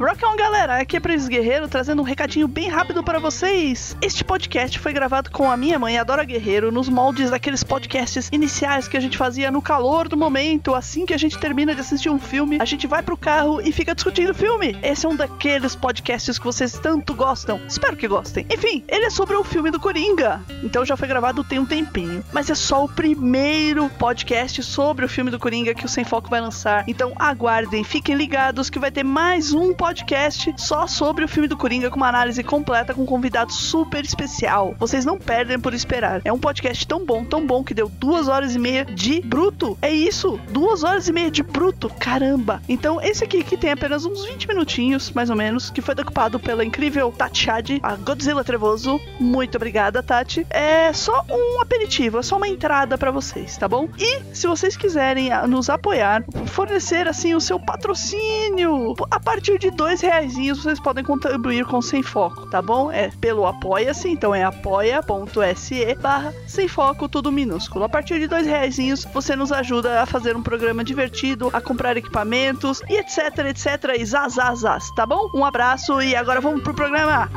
Rock 0.00 0.24
on, 0.24 0.34
galera! 0.34 0.78
Aqui 0.78 0.96
é 0.96 1.00
Pris 1.00 1.28
Guerreiro 1.28 1.68
trazendo 1.68 2.00
um 2.00 2.04
recadinho 2.06 2.48
bem 2.48 2.70
rápido 2.70 3.04
para 3.04 3.18
vocês. 3.18 3.94
Este 4.00 4.24
podcast 4.24 4.78
foi 4.78 4.94
gravado 4.94 5.30
com 5.30 5.50
a 5.50 5.58
minha 5.58 5.78
mãe, 5.78 5.98
Adora 5.98 6.24
Guerreiro, 6.24 6.72
nos 6.72 6.88
moldes 6.88 7.28
daqueles 7.28 7.62
podcasts 7.62 8.30
iniciais 8.32 8.88
que 8.88 8.96
a 8.96 9.00
gente 9.00 9.18
fazia 9.18 9.50
no 9.50 9.60
calor 9.60 10.08
do 10.08 10.16
momento, 10.16 10.74
assim 10.74 11.04
que 11.04 11.12
a 11.12 11.18
gente 11.18 11.38
termina 11.38 11.74
de 11.74 11.82
assistir 11.82 12.08
um 12.08 12.18
filme, 12.18 12.56
a 12.58 12.64
gente 12.64 12.86
vai 12.86 13.02
pro 13.02 13.14
carro 13.14 13.60
e 13.60 13.70
fica 13.72 13.94
discutindo 13.94 14.30
o 14.30 14.34
filme. 14.34 14.74
Esse 14.82 15.04
é 15.04 15.08
um 15.10 15.14
daqueles 15.14 15.76
podcasts 15.76 16.38
que 16.38 16.46
vocês 16.46 16.72
tanto 16.78 17.12
gostam. 17.12 17.60
Espero 17.68 17.94
que 17.94 18.08
gostem. 18.08 18.46
Enfim, 18.50 18.82
ele 18.88 19.04
é 19.04 19.10
sobre 19.10 19.36
o 19.36 19.44
filme 19.44 19.70
do 19.70 19.78
Coringa. 19.78 20.40
Então 20.64 20.82
já 20.82 20.96
foi 20.96 21.08
gravado 21.08 21.44
tem 21.44 21.58
um 21.58 21.66
tempinho. 21.66 22.24
Mas 22.32 22.48
é 22.48 22.54
só 22.54 22.86
o 22.86 22.88
primeiro 22.88 23.90
podcast 23.90 24.62
sobre 24.62 25.04
o 25.04 25.08
filme 25.10 25.30
do 25.30 25.38
Coringa 25.38 25.74
que 25.74 25.84
o 25.84 25.88
Sem 25.90 26.04
Foco 26.04 26.30
vai 26.30 26.40
lançar. 26.40 26.84
Então 26.88 27.12
aguardem, 27.18 27.84
fiquem 27.84 28.14
ligados 28.14 28.70
que 28.70 28.78
vai 28.78 28.90
ter 28.90 29.04
mais 29.04 29.52
um 29.52 29.74
podcast 29.74 29.89
podcast 29.90 30.54
só 30.56 30.86
sobre 30.86 31.24
o 31.24 31.28
filme 31.28 31.48
do 31.48 31.56
Coringa 31.56 31.90
com 31.90 31.96
uma 31.96 32.08
análise 32.08 32.44
completa 32.44 32.94
com 32.94 33.02
um 33.02 33.06
convidado 33.06 33.52
super 33.52 34.04
especial. 34.04 34.72
Vocês 34.78 35.04
não 35.04 35.18
perdem 35.18 35.58
por 35.58 35.74
esperar. 35.74 36.20
É 36.24 36.32
um 36.32 36.38
podcast 36.38 36.86
tão 36.86 37.04
bom, 37.04 37.24
tão 37.24 37.44
bom 37.44 37.64
que 37.64 37.74
deu 37.74 37.88
duas 37.88 38.28
horas 38.28 38.54
e 38.54 38.58
meia 38.60 38.84
de 38.84 39.20
bruto. 39.20 39.76
É 39.82 39.90
isso, 39.90 40.38
duas 40.50 40.84
horas 40.84 41.08
e 41.08 41.12
meia 41.12 41.28
de 41.28 41.42
bruto. 41.42 41.90
Caramba! 41.98 42.62
Então 42.68 43.00
esse 43.00 43.24
aqui 43.24 43.42
que 43.42 43.56
tem 43.56 43.72
apenas 43.72 44.04
uns 44.04 44.24
20 44.24 44.46
minutinhos, 44.46 45.10
mais 45.10 45.28
ou 45.28 45.34
menos, 45.34 45.70
que 45.70 45.82
foi 45.82 45.96
decupado 45.96 46.38
pela 46.38 46.64
incrível 46.64 47.10
Tati 47.10 47.46
Shad, 47.46 47.80
a 47.82 47.96
Godzilla 47.96 48.44
Trevoso. 48.44 49.00
Muito 49.18 49.56
obrigada, 49.56 50.04
Tati. 50.04 50.46
É 50.50 50.92
só 50.92 51.24
um 51.28 51.60
aperitivo, 51.60 52.20
é 52.20 52.22
só 52.22 52.36
uma 52.36 52.46
entrada 52.46 52.96
para 52.96 53.10
vocês, 53.10 53.56
tá 53.56 53.66
bom? 53.66 53.88
E 53.98 54.20
se 54.32 54.46
vocês 54.46 54.76
quiserem 54.76 55.30
nos 55.48 55.68
apoiar, 55.68 56.22
fornecer 56.46 57.08
assim 57.08 57.34
o 57.34 57.40
seu 57.40 57.58
patrocínio 57.58 58.94
a 59.10 59.18
partir 59.18 59.58
de 59.58 59.79
dois 59.80 60.02
reais 60.02 60.34
vocês 60.34 60.78
podem 60.78 61.02
contribuir 61.02 61.64
com 61.64 61.80
Sem 61.80 62.02
Foco, 62.02 62.44
tá 62.48 62.60
bom? 62.60 62.92
É 62.92 63.10
pelo 63.18 63.46
Apoia-se, 63.46 64.10
então 64.10 64.34
é 64.34 64.44
apoia.se 64.44 65.94
barra 65.94 66.34
Sem 66.46 66.68
Foco, 66.68 67.08
tudo 67.08 67.32
minúsculo. 67.32 67.86
A 67.86 67.88
partir 67.88 68.18
de 68.18 68.26
dois 68.26 68.46
reais 68.46 68.76
você 69.10 69.34
nos 69.34 69.50
ajuda 69.50 70.02
a 70.02 70.06
fazer 70.06 70.36
um 70.36 70.42
programa 70.42 70.84
divertido, 70.84 71.48
a 71.54 71.62
comprar 71.62 71.96
equipamentos 71.96 72.82
e 72.90 72.98
etc, 72.98 73.38
etc, 73.48 73.98
e 73.98 74.04
zazazaz, 74.04 74.90
tá 74.94 75.06
bom? 75.06 75.30
Um 75.34 75.46
abraço 75.46 76.02
e 76.02 76.14
agora 76.14 76.42
vamos 76.42 76.62
pro 76.62 76.74
programa! 76.74 77.30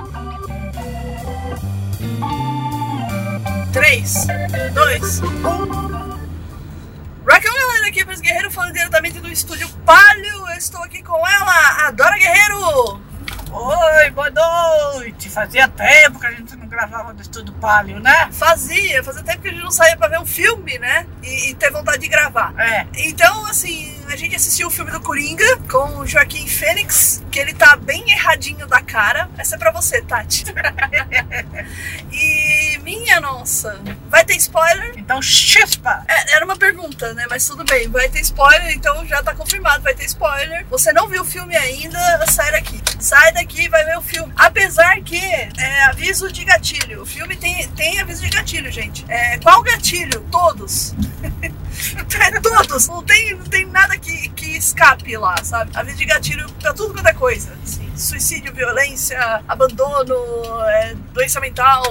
3, 3.72 4.28
2, 4.73 5.22
1. 5.22 6.12
Galera, 7.83 7.89
aqui 7.89 8.01
é 8.01 8.05
Pris 8.05 8.21
Guerreiro 8.21 8.49
falando 8.49 8.73
diretamente 8.73 9.19
do 9.19 9.29
estúdio 9.29 9.67
Palio. 9.85 10.49
Eu 10.49 10.57
estou 10.57 10.81
aqui 10.83 11.03
com 11.03 11.15
ela, 11.27 11.87
Adora 11.87 12.17
Guerreiro. 12.17 13.01
Oi, 13.51 14.09
boa 14.11 14.29
noite. 14.29 15.29
Fazia 15.29 15.67
tempo 15.67 16.17
que 16.17 16.25
a 16.25 16.31
gente 16.31 16.55
não 16.55 16.65
gravava 16.67 17.13
do 17.13 17.21
estúdio 17.21 17.53
Palio, 17.55 17.99
né? 17.99 18.29
Fazia, 18.31 19.03
fazia 19.03 19.21
tempo 19.23 19.41
que 19.41 19.49
a 19.49 19.51
gente 19.51 19.63
não 19.63 19.71
saía 19.71 19.97
pra 19.97 20.07
ver 20.07 20.19
um 20.19 20.25
filme, 20.25 20.79
né? 20.79 21.05
E, 21.21 21.49
e 21.49 21.55
ter 21.55 21.71
vontade 21.71 21.99
de 21.99 22.07
gravar. 22.07 22.53
É. 22.57 22.87
Então, 22.95 23.45
assim, 23.47 23.92
a 24.14 24.16
gente 24.16 24.36
assistiu 24.36 24.67
o 24.67 24.69
filme 24.69 24.92
do 24.92 25.02
Coringa 25.02 25.58
com 25.69 25.97
o 25.97 26.06
Joaquim 26.06 26.47
Fênix, 26.47 27.23
que 27.31 27.39
ele 27.39 27.52
tá 27.52 27.75
bem 27.75 28.11
erradinho 28.11 28.67
da 28.67 28.80
cara. 28.80 29.28
Essa 29.39 29.56
é 29.56 29.58
pra 29.58 29.72
você, 29.72 30.03
Tati. 30.03 30.45
e 32.14 32.78
minha 32.84 33.19
nossa, 33.19 33.81
vai 34.09 34.23
ter 34.23 34.36
spoiler? 34.36 34.94
Então 34.97 35.19
chispa! 35.19 36.06
É, 36.07 36.35
era 36.35 36.46
uma 36.46 36.56
pergunta, 36.56 37.12
né? 37.16 37.25
Mas 37.28 37.47
tudo 37.47 37.66
bem, 37.66 37.90
vai 37.90 38.07
ter 38.07 38.22
spoiler, 38.22 38.72
então 38.75 39.03
já 39.07 39.23
tá 39.23 39.34
confirmado, 39.34 39.81
vai 39.81 39.96
ter 39.96 40.06
spoiler. 40.06 40.63
Você 40.69 40.94
não 40.94 41.07
viu 41.07 41.23
o 41.23 41.25
filme 41.25 41.57
ainda, 41.57 42.00
sai 42.28 42.52
daqui. 42.52 42.79
Sai 43.03 43.34
daqui 43.34 43.68
vai 43.68 43.84
ver 43.84 43.97
o 43.97 44.02
filme. 44.02 44.31
Apesar 44.38 45.02
que 45.02 45.18
é 45.18 45.84
aviso 45.90 46.31
de 46.31 46.46
gatilho. 46.46 47.02
O 47.02 47.06
filme 47.06 47.36
tem, 47.36 47.68
tem 47.72 48.00
aviso 48.00 48.22
de 48.22 48.30
gatilho, 48.30 48.72
gente. 48.72 49.03
É, 49.09 49.38
qual 49.40 49.62
gatilho? 49.62 50.22
Todos. 50.31 50.96
é, 52.18 52.40
todos. 52.40 52.88
Não 52.88 53.03
tem, 53.03 53.36
não 53.36 53.44
tem 53.44 53.66
nada 53.66 53.97
que, 53.97 54.30
que 54.30 54.56
escape 54.56 55.18
lá, 55.18 55.36
sabe? 55.44 55.72
Aviso 55.75 55.97
de 55.97 56.06
gatilho 56.06 56.50
pra 56.53 56.74
tudo 56.74 56.94
quanto 56.94 57.08
é 57.09 57.14
coisa. 57.14 57.52
Assim, 57.62 57.91
suicídio, 57.95 58.53
violência, 58.53 59.43
abandono, 59.47 60.15
é, 60.67 60.95
doença 61.13 61.39
mental, 61.39 61.83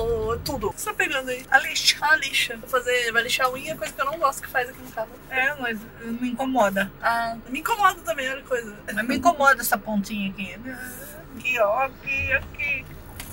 tudo. 0.44 0.72
Você 0.76 0.86
tá 0.86 0.94
pegando 0.94 1.28
aí? 1.30 1.44
A 1.50 1.58
lixa. 1.58 1.96
A 2.00 2.16
lixa. 2.16 2.56
Vou 2.56 2.68
fazer, 2.68 3.12
vai 3.12 3.22
lixar 3.22 3.46
a 3.46 3.50
unha, 3.52 3.76
coisa 3.76 3.92
que 3.92 4.00
eu 4.00 4.06
não 4.06 4.18
gosto 4.18 4.42
que 4.42 4.48
faz 4.48 4.68
aqui 4.68 4.82
no 4.82 4.90
carro. 4.90 5.10
É, 5.30 5.54
mas 5.54 5.78
me 6.02 6.30
incomoda. 6.30 6.90
Ah, 7.00 7.36
me 7.48 7.60
incomoda 7.60 8.00
também, 8.00 8.28
olha 8.30 8.42
coisa. 8.42 8.76
Mas 8.92 9.06
me 9.06 9.16
incomoda 9.16 9.60
essa 9.60 9.78
pontinha 9.78 10.30
aqui. 10.30 10.56
Aqui, 11.36 11.58
ó, 11.58 11.84
aqui, 11.84 12.32
aqui. 12.32 12.84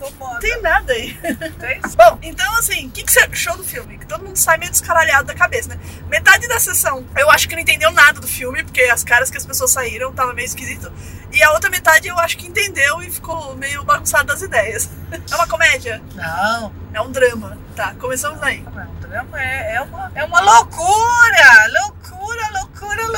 Incomoda. 0.08 0.40
Tem 0.40 0.62
nada 0.62 0.94
aí. 0.94 1.14
Tem? 1.60 1.82
Bom, 1.96 2.20
então 2.22 2.56
assim, 2.58 2.88
o 2.88 2.92
que, 2.92 3.04
que 3.04 3.12
você 3.12 3.20
achou 3.22 3.58
do 3.58 3.64
filme? 3.64 3.98
Que 3.98 4.06
todo 4.06 4.24
mundo 4.26 4.38
sai 4.38 4.58
meio 4.58 4.72
descaralhado 4.72 5.28
da 5.28 5.34
cabeça, 5.34 5.70
né? 5.70 5.80
Metade 6.08 6.48
da 6.48 6.60
sessão 6.60 7.06
eu 7.18 7.30
acho 7.30 7.48
que 7.48 7.56
não 7.56 7.62
entendeu 7.62 7.92
nada 7.92 8.20
do 8.20 8.28
filme, 8.28 8.64
porque 8.64 8.82
as 8.84 9.04
caras 9.04 9.30
que 9.30 9.38
as 9.38 9.46
pessoas 9.46 9.72
saíram 9.72 10.14
tava 10.14 10.34
meio 10.34 10.46
esquisito. 10.46 10.92
E 11.32 11.44
a 11.44 11.52
outra 11.52 11.70
metade 11.70 12.08
eu 12.08 12.18
acho 12.20 12.38
que 12.38 12.48
entendeu 12.48 13.02
e 13.02 13.12
ficou 13.12 13.56
meio 13.56 13.84
bagunçado 13.84 14.28
das 14.28 14.42
ideias. 14.42 14.90
É 15.32 15.36
uma 15.36 15.48
comédia? 15.48 16.02
Não. 16.14 16.72
É 16.94 17.02
um 17.02 17.12
drama. 17.12 17.58
Tá, 17.76 17.96
começamos 17.96 18.42
aí. 18.44 18.62
Não 18.62 18.81
é 18.81 18.86
um 18.86 18.96
drama, 19.00 19.42
é, 19.42 19.76
é, 19.76 19.81
uma, 19.81 20.12
é 20.14 20.24
uma 20.24 20.40
loucura! 20.40 21.68
Loucura, 21.81 22.50
loucura, 22.54 23.10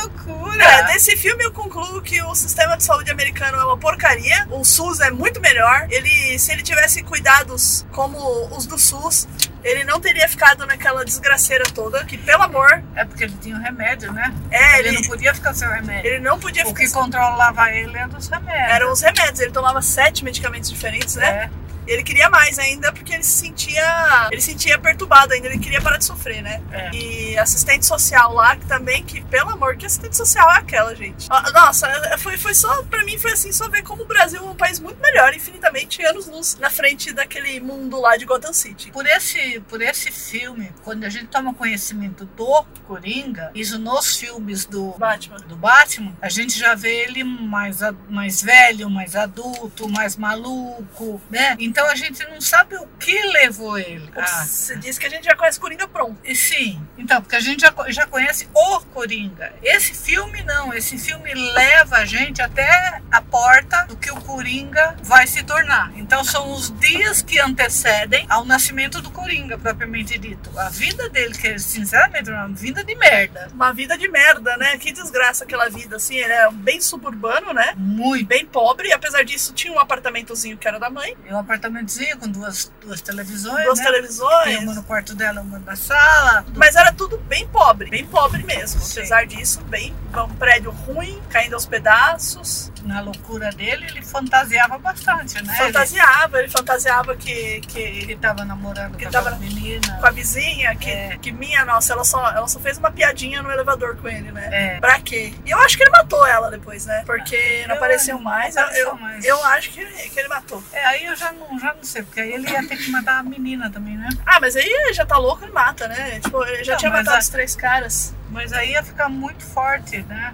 É, 1.02 1.04
desse 1.04 1.16
filme 1.16 1.42
eu 1.42 1.52
concluo 1.52 2.00
que 2.00 2.22
o 2.22 2.32
sistema 2.34 2.76
de 2.76 2.84
saúde 2.84 3.10
americano 3.10 3.58
é 3.58 3.64
uma 3.64 3.76
porcaria. 3.76 4.46
O 4.50 4.64
SUS 4.64 5.00
é 5.00 5.10
muito 5.10 5.40
melhor. 5.40 5.88
Ele, 5.90 6.38
se 6.38 6.52
ele 6.52 6.62
tivesse 6.62 7.02
cuidados 7.02 7.84
como 7.90 8.46
os 8.56 8.66
do 8.66 8.78
SUS, 8.78 9.26
ele 9.64 9.82
não 9.82 10.00
teria 10.00 10.28
ficado 10.28 10.64
naquela 10.64 11.04
desgraceira 11.04 11.64
toda, 11.74 12.04
que 12.04 12.16
pelo 12.16 12.42
amor. 12.44 12.82
É 12.94 13.04
porque 13.04 13.24
ele 13.24 13.34
tinha 13.40 13.56
o 13.56 13.58
um 13.58 13.62
remédio, 13.62 14.12
né? 14.12 14.32
É, 14.50 14.78
ele, 14.78 14.88
ele, 14.88 15.00
não 15.00 15.08
podia 15.08 15.34
ficar 15.34 15.54
sem 15.54 15.66
o 15.66 15.72
remédio. 15.72 16.08
ele 16.08 16.20
não 16.20 16.38
podia 16.38 16.62
O 16.62 16.68
ficar. 16.68 16.80
que 16.80 16.90
controlava 16.92 17.70
ele 17.72 17.96
era 17.96 18.16
os 18.16 18.28
remédios. 18.28 18.70
Eram 18.70 18.92
os 18.92 19.00
remédios, 19.00 19.40
ele 19.40 19.52
tomava 19.52 19.82
sete 19.82 20.24
medicamentos 20.24 20.70
diferentes, 20.70 21.16
né? 21.16 21.26
É. 21.26 21.50
Ele 21.86 22.02
queria 22.02 22.30
mais 22.30 22.58
ainda 22.58 22.92
porque 22.92 23.12
ele 23.12 23.22
se 23.22 23.46
sentia. 23.46 24.28
Ele 24.30 24.40
se 24.40 24.52
sentia 24.52 24.78
perturbado 24.78 25.32
ainda, 25.32 25.48
ele 25.48 25.58
queria 25.58 25.80
parar 25.80 25.98
de 25.98 26.04
sofrer, 26.04 26.42
né? 26.42 26.62
É. 26.70 26.90
E 26.94 27.38
assistente 27.38 27.86
social 27.86 28.32
lá, 28.32 28.56
que 28.56 28.66
também, 28.66 29.02
que, 29.02 29.20
pelo 29.22 29.50
amor, 29.50 29.76
que 29.76 29.86
assistente 29.86 30.16
social 30.16 30.50
é 30.52 30.58
aquela, 30.58 30.94
gente? 30.94 31.26
Ah, 31.30 31.50
Nossa, 31.52 31.88
foi, 32.18 32.36
foi 32.36 32.54
só, 32.54 32.82
pra 32.84 33.04
mim 33.04 33.18
foi 33.18 33.32
assim, 33.32 33.52
só 33.52 33.68
ver 33.68 33.82
como 33.82 34.02
o 34.02 34.06
Brasil 34.06 34.40
é 34.40 34.42
um 34.42 34.54
país 34.54 34.78
muito 34.78 35.00
melhor, 35.00 35.34
infinitamente 35.34 36.02
anos 36.04 36.26
luz 36.26 36.56
na 36.60 36.70
frente 36.70 37.12
daquele 37.12 37.60
mundo 37.60 38.00
lá 38.00 38.16
de 38.16 38.24
Gotham 38.24 38.52
City. 38.52 38.90
Por 38.90 39.06
esse, 39.06 39.60
por 39.68 39.80
esse 39.80 40.10
filme, 40.10 40.70
quando 40.82 41.04
a 41.04 41.08
gente 41.08 41.26
toma 41.26 41.54
conhecimento 41.54 42.24
do 42.24 42.64
Coringa, 42.86 43.50
isso 43.54 43.78
nos 43.78 44.16
filmes 44.16 44.64
do 44.64 44.92
Batman. 44.98 45.36
do 45.40 45.56
Batman, 45.56 46.12
a 46.20 46.28
gente 46.28 46.58
já 46.58 46.74
vê 46.74 47.02
ele 47.02 47.24
mais, 47.24 47.80
mais 48.08 48.42
velho, 48.42 48.90
mais 48.90 49.16
adulto, 49.16 49.88
mais 49.88 50.16
maluco, 50.16 51.20
né? 51.30 51.56
Então 51.72 51.88
a 51.88 51.94
gente 51.94 52.22
não 52.28 52.38
sabe 52.38 52.76
o 52.76 52.86
que 53.00 53.18
levou 53.28 53.78
ele. 53.78 54.12
Você 54.14 54.76
disse 54.76 55.00
que 55.00 55.06
a 55.06 55.08
gente 55.08 55.24
já 55.24 55.34
conhece 55.34 55.58
Coringa 55.58 55.88
pronto. 55.88 56.18
E 56.22 56.36
sim, 56.36 56.78
então, 56.98 57.22
porque 57.22 57.34
a 57.34 57.40
gente 57.40 57.62
já, 57.62 57.74
já 57.88 58.06
conhece 58.06 58.46
o 58.54 58.80
Coringa. 58.80 59.54
Esse 59.62 59.94
filme 59.94 60.42
não, 60.42 60.74
esse 60.74 60.98
filme 60.98 61.32
leva 61.32 61.96
a 61.96 62.04
gente 62.04 62.42
até 62.42 63.00
a 63.10 63.22
porta 63.22 63.86
do 63.86 63.96
que 63.96 64.10
o 64.10 64.20
Coringa 64.20 64.94
vai 65.02 65.26
se 65.26 65.42
tornar. 65.44 65.90
Então 65.96 66.22
são 66.22 66.52
os 66.52 66.70
dias 66.78 67.22
que 67.22 67.38
antecedem 67.38 68.26
ao 68.28 68.44
nascimento 68.44 69.00
do 69.00 69.10
Coringa, 69.10 69.56
propriamente 69.56 70.18
dito. 70.18 70.50
A 70.58 70.68
vida 70.68 71.08
dele, 71.08 71.32
que 71.32 71.58
sinceramente 71.58 72.28
é 72.28 72.34
uma 72.34 72.48
vida 72.48 72.84
de 72.84 72.94
merda. 72.94 73.48
Uma 73.54 73.72
vida 73.72 73.96
de 73.96 74.08
merda, 74.08 74.58
né? 74.58 74.76
Que 74.76 74.92
desgraça 74.92 75.44
aquela 75.44 75.70
vida, 75.70 75.96
assim. 75.96 76.16
Ele 76.16 76.34
é 76.34 76.50
bem 76.50 76.82
suburbano, 76.82 77.54
né? 77.54 77.72
Muito. 77.78 78.26
Bem 78.26 78.44
pobre, 78.44 78.88
e 78.88 78.92
apesar 78.92 79.24
disso 79.24 79.54
tinha 79.54 79.72
um 79.72 79.78
apartamentozinho 79.78 80.58
que 80.58 80.68
era 80.68 80.78
da 80.78 80.90
mãe, 80.90 81.16
É 81.26 81.34
um 81.34 81.38
apartamentozinho 81.62 82.18
com 82.18 82.28
duas, 82.28 82.72
duas 82.80 83.00
televisões, 83.00 83.64
duas 83.64 83.78
né? 83.78 83.84
televisões. 83.84 84.44
Tem 84.44 84.58
uma 84.58 84.74
no 84.74 84.82
quarto 84.82 85.14
dela, 85.14 85.40
uma 85.40 85.58
na 85.60 85.76
sala. 85.76 86.44
Mas 86.56 86.74
era 86.74 86.92
tudo 86.92 87.18
bem 87.18 87.46
pobre, 87.48 87.88
bem 87.88 88.04
pobre 88.04 88.42
mesmo. 88.42 88.80
Sim. 88.80 89.00
Apesar 89.00 89.26
disso, 89.26 89.60
bem 89.64 89.94
um 90.14 90.34
prédio 90.34 90.70
ruim, 90.70 91.20
caindo 91.30 91.54
aos 91.54 91.66
pedaços. 91.66 92.71
Na 92.84 93.00
loucura 93.00 93.50
dele, 93.50 93.86
ele 93.86 94.02
fantasiava 94.02 94.78
bastante, 94.78 95.42
né? 95.42 95.54
Fantasiava, 95.56 96.38
ele 96.38 96.48
fantasiava 96.48 97.16
que, 97.16 97.30
Ele, 97.30 97.60
que 97.60 98.06
que 98.06 98.16
tava 98.16 98.44
namorando 98.44 98.96
Que 98.96 99.04
com 99.06 99.10
tava- 99.10 99.30
aquela 99.30 99.40
menina. 99.40 99.98
com 100.00 100.06
a 100.06 100.10
vizinha, 100.10 100.74
que, 100.76 100.90
É. 100.90 101.18
que 101.20 101.32
minha, 101.32 101.64
nossa, 101.64 101.92
ela 101.92 102.04
só, 102.04 102.30
ela 102.30 102.48
só 102.48 102.58
fez 102.60 102.78
uma 102.78 102.90
piadinha 102.90 103.42
no 103.42 103.50
elevador 103.50 103.96
com 103.96 104.08
ele, 104.08 104.30
né? 104.32 104.48
É. 104.52 104.80
Pra 104.80 104.98
quê? 105.00 105.32
E 105.44 105.50
eu 105.50 105.58
acho 105.60 105.76
que 105.76 105.82
ele 105.82 105.90
matou 105.90 106.26
ela 106.26 106.50
depois, 106.50 106.86
né? 106.86 107.02
Porque 107.06 107.64
não 107.66 107.74
Eu- 107.74 107.76
apareceu 107.76 108.16
não 108.16 108.22
mais. 108.24 108.56
Eu, 108.56 108.62
apareceu 108.62 108.88
eu, 108.88 108.94
mais. 108.96 109.24
eu 109.24 109.44
acho 109.44 109.70
que 109.70 109.80
ele, 109.80 109.92
que 109.92 110.18
ele 110.18 110.28
matou. 110.28 110.62
É, 110.72 110.84
aí 110.86 111.04
eu 111.04 111.16
já 111.16 111.32
não, 111.32 111.58
já 111.58 111.74
não 111.74 111.84
sei, 111.84 112.02
porque 112.02 112.20
aí 112.20 112.32
ele 112.32 112.48
ia 112.50 112.66
ter 112.66 112.76
que 112.76 112.90
matar 112.90 113.18
a 113.18 113.22
menina 113.22 113.70
também, 113.70 113.96
né? 113.96 114.08
Ah, 114.26 114.38
mas 114.40 114.56
aí 114.56 114.64
ele 114.66 114.92
já 114.92 115.04
tá 115.06 115.16
louco, 115.16 115.44
ele 115.44 115.52
mata, 115.52 115.86
né? 115.88 116.20
Tipo, 116.20 116.44
ele 116.44 116.64
já 116.64 116.72
Não, 116.72 116.78
tinha 116.78 116.90
matado 116.90 117.16
a- 117.16 117.18
os 117.20 117.28
três 117.28 117.54
caras. 117.56 118.14
Mas 118.32 118.52
aí 118.52 118.70
ia 118.72 118.82
ficar 118.82 119.08
muito 119.10 119.44
forte, 119.44 120.02
né? 120.08 120.32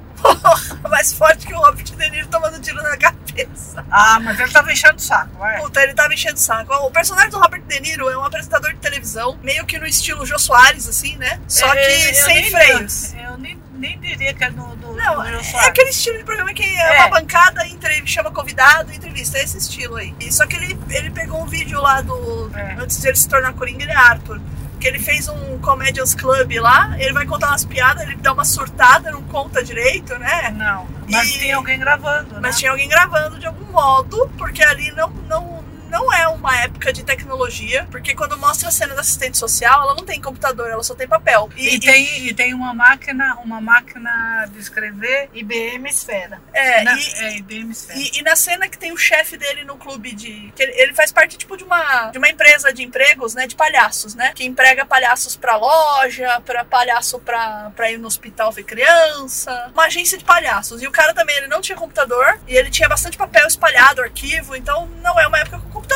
Mais 0.88 1.12
forte 1.12 1.46
que 1.46 1.52
o 1.52 1.58
Robert 1.58 1.82
De 1.84 2.10
Niro 2.10 2.28
tomando 2.28 2.60
tiro 2.60 2.80
na 2.82 2.96
cabeça. 2.96 3.84
Ah, 3.90 4.20
mas 4.20 4.38
ele 4.38 4.52
tava 4.52 4.72
enchendo 4.72 4.96
o 4.96 5.00
saco, 5.00 5.36
vai. 5.36 5.58
Puta, 5.60 5.82
ele 5.82 5.94
tava 5.94 6.14
enchendo 6.14 6.36
o 6.36 6.38
saco. 6.40 6.72
O 6.86 6.90
personagem 6.92 7.30
do 7.30 7.38
Robert 7.40 7.60
De 7.62 7.80
Niro 7.80 8.08
é 8.08 8.16
um 8.16 8.24
apresentador 8.24 8.72
de 8.72 8.78
televisão, 8.78 9.36
meio 9.42 9.66
que 9.66 9.78
no 9.78 9.86
estilo 9.86 10.24
Jô 10.24 10.38
Soares, 10.38 10.88
assim, 10.88 11.16
né? 11.16 11.40
Só 11.48 11.68
que 11.72 11.78
É, 11.78 12.10
eu 12.10 12.14
sem 12.14 12.50
freios. 12.50 13.14
Eu 13.14 13.36
nem, 13.36 13.60
nem 13.74 13.98
diria 13.98 14.32
que 14.32 14.44
é 14.44 14.50
do, 14.50 14.64
do, 14.76 14.94
Não, 14.94 15.16
do 15.16 15.28
Jô 15.28 15.38
é 15.38 15.42
Soares. 15.42 15.68
aquele 15.68 15.90
estilo 15.90 16.18
de 16.18 16.24
programa 16.24 16.52
que 16.54 16.62
é, 16.62 16.96
É. 16.98 17.00
uma 17.06 17.20
bancada, 17.20 17.66
entrev- 17.66 18.06
chama 18.06 18.30
convidado, 18.30 18.92
entrevista. 18.92 19.38
É 19.38 19.42
esse 19.42 19.58
estilo 19.58 19.96
aí. 19.96 20.14
E 20.20 20.32
só 20.32 20.46
que 20.46 20.54
ele, 20.56 20.78
ele 20.90 21.10
pegou 21.10 21.42
um 21.42 21.46
vídeo 21.46 21.80
lá 21.80 22.00
do. 22.00 22.50
É. 22.54 22.76
Antes 22.78 23.00
de 23.00 23.08
ele 23.08 23.16
se 23.16 23.28
tornar 23.28 23.52
Coringa, 23.54 23.82
ele 23.82 23.92
é 23.92 23.96
Arthur. 23.96 24.40
Que 24.80 24.86
ele 24.86 24.98
fez 24.98 25.28
um 25.28 25.58
Comedians 25.58 26.14
Club 26.14 26.52
lá, 26.60 26.94
ele 26.98 27.12
vai 27.12 27.26
contar 27.26 27.48
umas 27.48 27.64
piadas, 27.64 28.02
ele 28.04 28.16
dá 28.16 28.32
uma 28.32 28.44
surtada, 28.44 29.10
não 29.10 29.22
conta 29.24 29.62
direito, 29.62 30.16
né? 30.18 30.54
Não, 30.56 30.86
mas 31.10 31.28
E- 31.34 31.38
tem 31.40 31.52
alguém 31.52 31.78
gravando, 31.78 32.34
Mas 32.34 32.42
né? 32.42 32.52
tinha 32.52 32.70
alguém 32.70 32.88
gravando 32.88 33.38
de 33.38 33.46
algum 33.46 33.64
modo, 33.72 34.30
porque 34.38 34.62
ali 34.62 34.92
não, 34.92 35.08
não, 35.28 35.57
não 35.88 36.12
é 36.12 36.28
uma 36.28 36.56
época 36.58 36.92
de 36.92 37.02
tecnologia, 37.02 37.86
porque 37.90 38.14
quando 38.14 38.36
mostra 38.38 38.68
a 38.68 38.72
cena 38.72 38.94
da 38.94 39.00
assistente 39.00 39.36
social, 39.38 39.82
ela 39.82 39.94
não 39.94 40.04
tem 40.04 40.20
computador, 40.20 40.70
ela 40.70 40.82
só 40.82 40.94
tem 40.94 41.06
papel. 41.08 41.48
E, 41.56 41.78
tem, 41.80 42.26
e 42.28 42.34
tem 42.34 42.54
uma 42.54 42.72
máquina, 42.74 43.36
uma 43.44 43.60
máquina 43.60 44.46
de 44.52 44.58
escrever 44.58 45.28
IBM 45.34 45.88
Esfera. 45.88 46.40
É, 46.52 46.82
Na- 46.84 46.96
e- 46.96 47.12
é 47.16 47.36
IBM 47.38 47.70
Esfera. 47.72 47.98
E, 47.98 48.18
e 48.18 48.22
na 48.22 48.36
cena 48.36 48.68
que 48.68 48.78
tem 48.78 48.92
o 48.92 48.96
chefe 48.96 49.36
dele 49.36 49.64
no 49.64 49.76
clube 49.76 50.12
de. 50.14 50.52
que 50.54 50.62
ele, 50.62 50.72
ele 50.80 50.94
faz 50.94 51.10
parte, 51.12 51.36
tipo, 51.36 51.56
de 51.56 51.64
uma, 51.64 52.10
de 52.10 52.18
uma 52.18 52.28
empresa 52.28 52.72
de 52.72 52.82
empregos, 52.82 53.34
né? 53.34 53.46
De 53.46 53.54
palhaços, 53.56 54.14
né? 54.14 54.32
Que 54.34 54.44
emprega 54.44 54.84
palhaços 54.84 55.36
pra 55.36 55.56
loja, 55.56 56.40
pra 56.44 56.64
palhaço 56.64 57.18
pra, 57.20 57.70
pra 57.74 57.90
ir 57.90 57.98
no 57.98 58.06
hospital 58.06 58.52
ver 58.52 58.64
criança. 58.64 59.70
Uma 59.72 59.84
agência 59.84 60.18
de 60.18 60.24
palhaços. 60.24 60.82
E 60.82 60.86
o 60.86 60.90
cara 60.92 61.14
também, 61.14 61.36
ele 61.36 61.48
não 61.48 61.60
tinha 61.60 61.76
computador. 61.76 62.38
E 62.46 62.56
ele 62.56 62.70
tinha 62.70 62.88
bastante 62.88 63.16
papel 63.16 63.46
espalhado, 63.46 64.02
arquivo. 64.02 64.54
Então 64.56 64.86
não 65.02 65.18
é 65.18 65.26
uma 65.26 65.38
época 65.38 65.58
com 65.58 65.70
computador. 65.70 65.87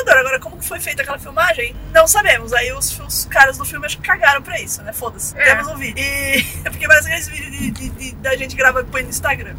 Feita 0.82 1.02
aquela 1.02 1.19
filmagem? 1.19 1.75
Não 1.93 2.06
sabemos. 2.08 2.52
Aí 2.52 2.73
os, 2.73 2.99
os 3.00 3.25
caras 3.26 3.56
do 3.56 3.64
filme 3.64 3.87
acho 3.87 3.96
que 3.99 4.02
cagaram 4.02 4.43
pra 4.43 4.61
isso, 4.61 4.82
né? 4.82 4.93
Foda-se. 4.93 5.37
É. 5.38 5.44
Temos 5.55 5.69
um 5.69 5.76
vídeo. 5.76 6.02
E. 6.02 6.43
Porque 6.69 6.87
parece 6.88 7.06
aqueles 7.08 7.29
vídeos 7.29 7.52
de, 7.52 7.70
de- 7.70 7.88
de- 7.90 8.12
da 8.17 8.37
gente 8.37 8.56
gravando 8.56 8.88
e 8.88 8.90
põe 8.90 9.02
no 9.02 9.11
Instagram. 9.11 9.55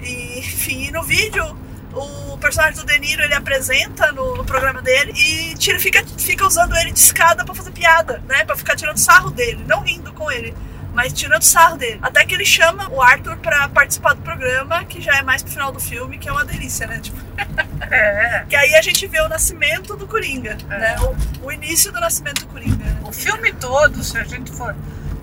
E, 0.00 0.38
enfim, 0.38 0.84
e 0.88 0.90
no 0.90 1.02
vídeo 1.02 1.44
o 1.94 2.38
personagem 2.38 2.74
do 2.80 2.86
De 2.86 2.98
Niro 2.98 3.22
ele 3.22 3.34
apresenta 3.34 4.10
no, 4.12 4.34
no 4.34 4.44
programa 4.46 4.80
dele 4.80 5.12
e 5.14 5.54
tira, 5.56 5.78
fica, 5.78 6.02
fica 6.18 6.46
usando 6.46 6.74
ele 6.78 6.90
de 6.90 6.98
escada 6.98 7.44
pra 7.44 7.54
fazer 7.54 7.70
piada, 7.70 8.22
né? 8.26 8.44
Pra 8.46 8.56
ficar 8.56 8.74
tirando 8.74 8.96
sarro 8.96 9.30
dele, 9.30 9.62
não 9.68 9.80
rindo 9.82 10.10
com 10.14 10.32
ele, 10.32 10.54
mas 10.94 11.12
tirando 11.12 11.42
sarro 11.42 11.76
dele. 11.76 11.98
Até 12.00 12.24
que 12.24 12.34
ele 12.34 12.46
chama 12.46 12.88
o 12.90 13.02
Arthur 13.02 13.36
pra 13.36 13.68
participar 13.68 14.14
do 14.14 14.22
programa, 14.22 14.82
que 14.86 15.02
já 15.02 15.18
é 15.18 15.22
mais 15.22 15.42
pro 15.42 15.52
final 15.52 15.70
do 15.70 15.78
filme, 15.78 16.16
que 16.16 16.30
é 16.30 16.32
uma 16.32 16.46
delícia, 16.46 16.86
né? 16.86 16.98
Tipo, 16.98 17.18
É, 17.90 18.44
que 18.48 18.56
aí 18.56 18.74
a 18.74 18.82
gente 18.82 19.06
vê 19.06 19.20
o 19.20 19.28
nascimento 19.28 19.96
do 19.96 20.06
Coringa, 20.06 20.56
É. 20.70 20.78
né? 20.78 20.96
O, 21.40 21.46
o 21.46 21.52
início 21.52 21.90
do 21.92 22.00
nascimento 22.00 22.40
do 22.40 22.46
Coringa. 22.46 22.84
né? 22.84 22.96
o 23.02 23.12
filme 23.12 23.52
todo, 23.52 24.02
se 24.02 24.16
a 24.18 24.24
gente 24.24 24.50
for, 24.52 24.74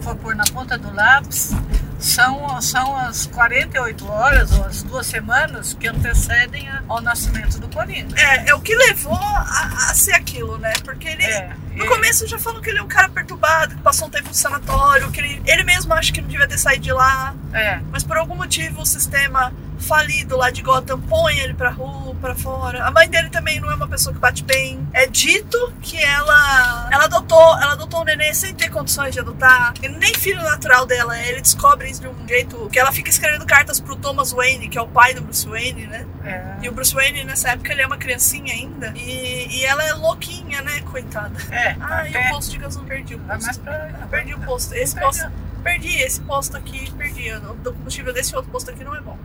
for 0.01 0.15
pôr 0.15 0.35
na 0.35 0.43
ponta 0.45 0.77
do 0.77 0.93
lápis, 0.93 1.51
são, 1.97 2.61
são 2.61 2.95
as 2.97 3.25
48 3.27 4.07
horas 4.09 4.51
ou 4.51 4.63
as 4.65 4.83
duas 4.83 5.05
semanas 5.05 5.73
que 5.73 5.87
antecedem 5.87 6.69
ao 6.87 7.01
nascimento 7.01 7.59
do 7.59 7.67
Coringa. 7.67 8.15
É, 8.19 8.49
é 8.49 8.55
o 8.55 8.61
que 8.61 8.73
levou 8.75 9.15
a, 9.15 9.89
a 9.89 9.93
ser 9.95 10.13
aquilo, 10.13 10.57
né? 10.57 10.73
Porque 10.85 11.07
ele, 11.09 11.23
É, 11.25 11.49
No 11.75 11.85
começo 11.87 12.25
já 12.25 12.39
falou 12.39 12.61
que 12.61 12.69
ele 12.69 12.79
é 12.79 12.81
um 12.81 12.87
cara 12.87 13.09
perturbado, 13.09 13.75
que 13.75 13.81
passou 13.81 14.07
um 14.07 14.11
tempo 14.11 14.29
no 14.29 14.33
sanatório, 14.33 15.11
que 15.11 15.19
ele, 15.19 15.41
ele 15.45 15.63
mesmo 15.63 15.93
acha 15.93 16.11
que 16.13 16.21
não 16.21 16.29
devia 16.29 16.47
ter 16.47 16.57
saído 16.57 16.83
de 16.83 16.93
lá, 16.93 17.33
É, 17.53 17.79
mas 17.91 18.03
por 18.03 18.15
algum 18.17 18.35
motivo 18.35 18.81
o 18.81 18.85
sistema 18.85 19.51
falido 19.79 20.37
lá 20.37 20.49
de 20.49 20.61
Gotham 20.61 20.99
põe 21.01 21.39
ele 21.39 21.53
pra 21.53 21.69
rua, 21.69 22.15
pra 22.15 22.35
fora. 22.35 22.83
A 22.85 22.91
mãe 22.91 23.09
dele 23.09 23.29
também 23.29 23.59
não 23.59 23.69
é 23.71 23.75
uma 23.75 23.87
pessoa 23.87 24.13
que 24.13 24.19
bate 24.19 24.43
bem. 24.43 24.87
É 24.93 25.05
dito 25.07 25.73
que 25.81 25.97
ela 26.01 26.89
ela 26.91 27.05
adotou, 27.05 27.57
ela 27.61 27.73
adotou 27.73 28.01
o 28.01 28.03
neném 28.03 28.33
sem 28.33 28.53
ter 28.53 28.69
condições 28.69 29.13
de 29.13 29.19
adotar. 29.19 29.73
E 29.81 29.87
nem 29.89 30.13
filho 30.13 30.41
natural 30.41 30.85
dela 30.85 31.17
é. 31.17 31.29
Ele 31.29 31.41
descobre 31.41 31.89
isso 31.89 32.01
de 32.01 32.07
um 32.07 32.27
jeito 32.27 32.69
que 32.71 32.79
ela 32.79 32.91
fica 32.91 33.09
escrevendo 33.09 33.45
cartas 33.45 33.79
pro 33.79 33.95
Thomas 33.95 34.31
Wayne, 34.31 34.67
que 34.69 34.77
é 34.77 34.81
o 34.81 34.87
pai 34.87 35.13
do 35.13 35.21
Bruce 35.21 35.47
Wayne, 35.47 35.87
né? 35.87 36.05
é, 36.23 36.55
E 36.63 36.69
o 36.69 36.71
Bruce 36.71 36.93
Wayne 36.93 37.23
nessa 37.23 37.49
época 37.51 37.71
ele 37.71 37.81
é 37.81 37.87
uma 37.87 37.97
criancinha 37.97 38.53
ainda. 38.53 38.93
E, 38.95 39.59
e 39.59 39.65
ela 39.65 39.83
é 39.83 39.93
louquinha, 39.93 40.61
né, 40.61 40.81
coitada. 40.81 41.33
é. 41.51 41.75
Ah, 41.79 42.07
e 42.07 42.15
até- 42.15 42.27
o 42.29 42.33
posto 42.33 42.51
de 42.51 42.57
gasolina 42.57 42.89
perdi 42.89 43.15
o 43.15 43.19
posto. 43.19 43.59
pra. 43.61 44.07
Perdi 44.09 44.33
o 44.33 44.39
posto. 44.39 44.73
Esse 44.73 44.95
posto. 44.99 45.31
Perdi 45.63 45.89
esse 46.01 46.21
posto 46.21 46.55
aqui, 46.55 46.89
perdi. 46.97 47.31
O 47.33 47.73
combustível 47.73 48.13
desse 48.13 48.33
outro 48.35 48.49
posto 48.49 48.71
aqui 48.71 48.83
não 48.83 48.95
é 48.95 49.01
bom. 49.01 49.17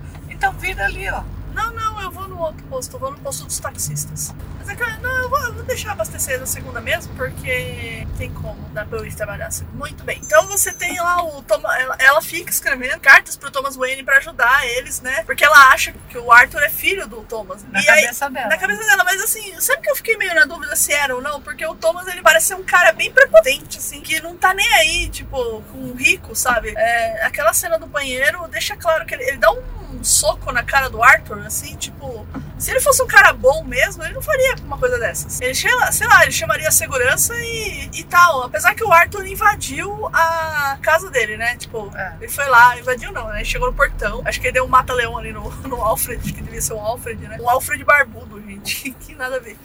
Então 0.45 0.59
vira 0.59 0.85
ali, 0.85 1.09
ó. 1.09 1.23
Não, 1.55 1.73
não, 1.73 2.03
eu 2.03 2.11
vou 2.11 2.29
no 2.29 2.39
outro 2.39 2.63
posto, 2.67 2.97
eu 2.97 3.01
vou 3.01 3.13
no 3.13 3.19
posto 3.19 3.47
dos 3.47 3.59
taxistas. 3.59 4.35
Mas 4.59 4.69
é 4.69 4.77
que, 4.77 4.85
não, 5.01 5.23
eu 5.23 5.31
vou, 5.31 5.41
eu 5.41 5.55
vou 5.55 5.63
deixar 5.63 5.93
abastecer 5.93 6.39
na 6.39 6.45
segunda 6.45 6.83
mesmo, 6.83 7.15
porque 7.15 8.07
tem 8.19 8.31
como, 8.35 8.61
dá 8.75 8.85
pra 8.85 8.99
eu 8.99 9.07
ir 9.07 9.15
trabalhar 9.15 9.47
assim. 9.47 9.65
Muito 9.73 10.05
bem. 10.05 10.21
Então 10.23 10.47
você 10.49 10.71
tem 10.73 11.01
lá 11.01 11.25
o 11.25 11.41
Thomas, 11.43 11.81
ela, 11.81 11.97
ela 11.99 12.21
fica 12.21 12.51
escrevendo 12.51 13.01
cartas 13.01 13.37
pro 13.37 13.51
Thomas 13.51 13.75
Wayne 13.75 14.03
pra 14.03 14.19
ajudar 14.19 14.67
eles, 14.67 15.01
né? 15.01 15.23
Porque 15.25 15.45
ela 15.45 15.73
acha 15.73 15.95
que 16.11 16.19
o 16.19 16.31
Arthur 16.31 16.63
é 16.63 16.69
filho 16.69 17.07
do 17.07 17.23
Thomas. 17.23 17.65
Na 17.71 17.81
e 17.81 17.89
aí, 17.89 18.03
cabeça 18.03 18.29
dela. 18.29 18.49
na 18.49 18.59
cabeça 18.59 18.85
dela, 18.85 19.05
mas 19.05 19.23
assim, 19.23 19.59
sabe 19.61 19.81
que 19.81 19.91
eu 19.91 19.97
fiquei 19.97 20.19
meio 20.19 20.35
na 20.35 20.45
dúvida 20.45 20.77
se 20.77 20.93
era 20.93 21.15
ou 21.15 21.23
não? 21.23 21.41
Porque 21.41 21.65
o 21.65 21.75
Thomas, 21.75 22.07
ele 22.09 22.21
parece 22.21 22.49
ser 22.49 22.55
um 22.57 22.65
cara 22.65 22.93
bem 22.93 23.11
prepotente, 23.11 23.79
assim, 23.79 24.03
que 24.03 24.21
não 24.21 24.37
tá 24.37 24.53
nem 24.53 24.71
aí, 24.75 25.09
tipo, 25.09 25.63
com 25.73 25.79
um 25.79 25.95
rico, 25.95 26.35
sabe? 26.35 26.75
É, 26.77 27.25
aquela 27.25 27.55
cena 27.55 27.79
do 27.79 27.87
banheiro 27.87 28.47
deixa 28.49 28.77
claro 28.77 29.07
que 29.07 29.15
ele, 29.15 29.23
ele 29.23 29.39
dá 29.39 29.51
um 29.51 29.84
soco 30.05 30.53
na 30.53 30.63
cara 30.63 30.89
do 30.89 31.03
Arthur, 31.03 31.39
assim, 31.47 31.75
tipo, 31.77 32.27
se 32.59 32.71
ele 32.71 32.81
fosse 32.81 33.03
um 33.03 33.07
cara 33.07 33.33
bom 33.33 33.65
mesmo, 33.65 34.03
ele 34.05 34.15
não 34.15 34.23
faria 34.23 34.55
uma 34.65 34.79
coisa 34.79 34.99
dessas. 34.99 35.41
Ele, 35.41 35.55
chama- 35.55 35.91
sei 35.93 36.07
lá, 36.07 36.23
ele 36.23 36.33
chamaria 36.33 36.69
a 36.69 36.71
segurança 36.73 37.35
e, 37.39 37.91
e 37.95 38.05
tal. 38.05 38.43
Apesar 38.45 38.75
que 38.75 38.85
o 38.85 38.93
Arthur 38.93 39.27
invadiu 39.27 40.09
a 40.13 40.79
casa 40.83 41.11
dele, 41.11 41.37
né? 41.37 41.57
Tipo, 41.57 41.91
É. 41.97 42.17
ele 42.21 42.29
foi 42.31 42.47
lá, 42.49 42.79
invadiu 42.79 43.13
não, 43.13 43.29
né? 43.29 43.37
Ele 43.37 43.45
chegou 43.45 43.69
no 43.69 43.75
portão. 43.75 44.23
Acho 44.25 44.41
que 44.41 44.47
ele 44.49 44.55
deu 44.55 44.65
um 44.65 44.69
mata-leão 44.69 45.17
ali 45.19 45.33
no, 45.33 45.51
no 45.69 45.83
Alfred, 45.83 46.21
acho 46.23 46.35
que 46.35 46.43
devia 46.43 46.61
ser 46.63 46.75
o 46.75 46.79
Alfred, 46.81 47.21
né? 47.27 47.37
O 47.41 47.49
Alfred 47.49 47.83
barbudo, 47.85 48.41
gente. 48.43 48.91
que 49.01 49.15
nada 49.15 49.37
a 49.37 49.41
ver. 49.41 49.57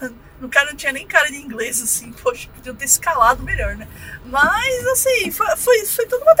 O 0.38 0.50
cara 0.50 0.66
não 0.68 0.76
tinha 0.76 0.92
nem 0.92 1.06
cara 1.06 1.28
de 1.30 1.36
inglês, 1.36 1.80
assim, 1.82 2.12
poxa, 2.12 2.46
podiam 2.54 2.76
ter 2.76 2.84
escalado 2.84 3.42
melhor, 3.42 3.74
né? 3.74 3.88
Mas, 4.26 4.86
assim, 4.88 5.30
foi, 5.30 5.56
foi, 5.56 5.86
foi 5.86 6.04
toda 6.04 6.22
uma 6.24 6.34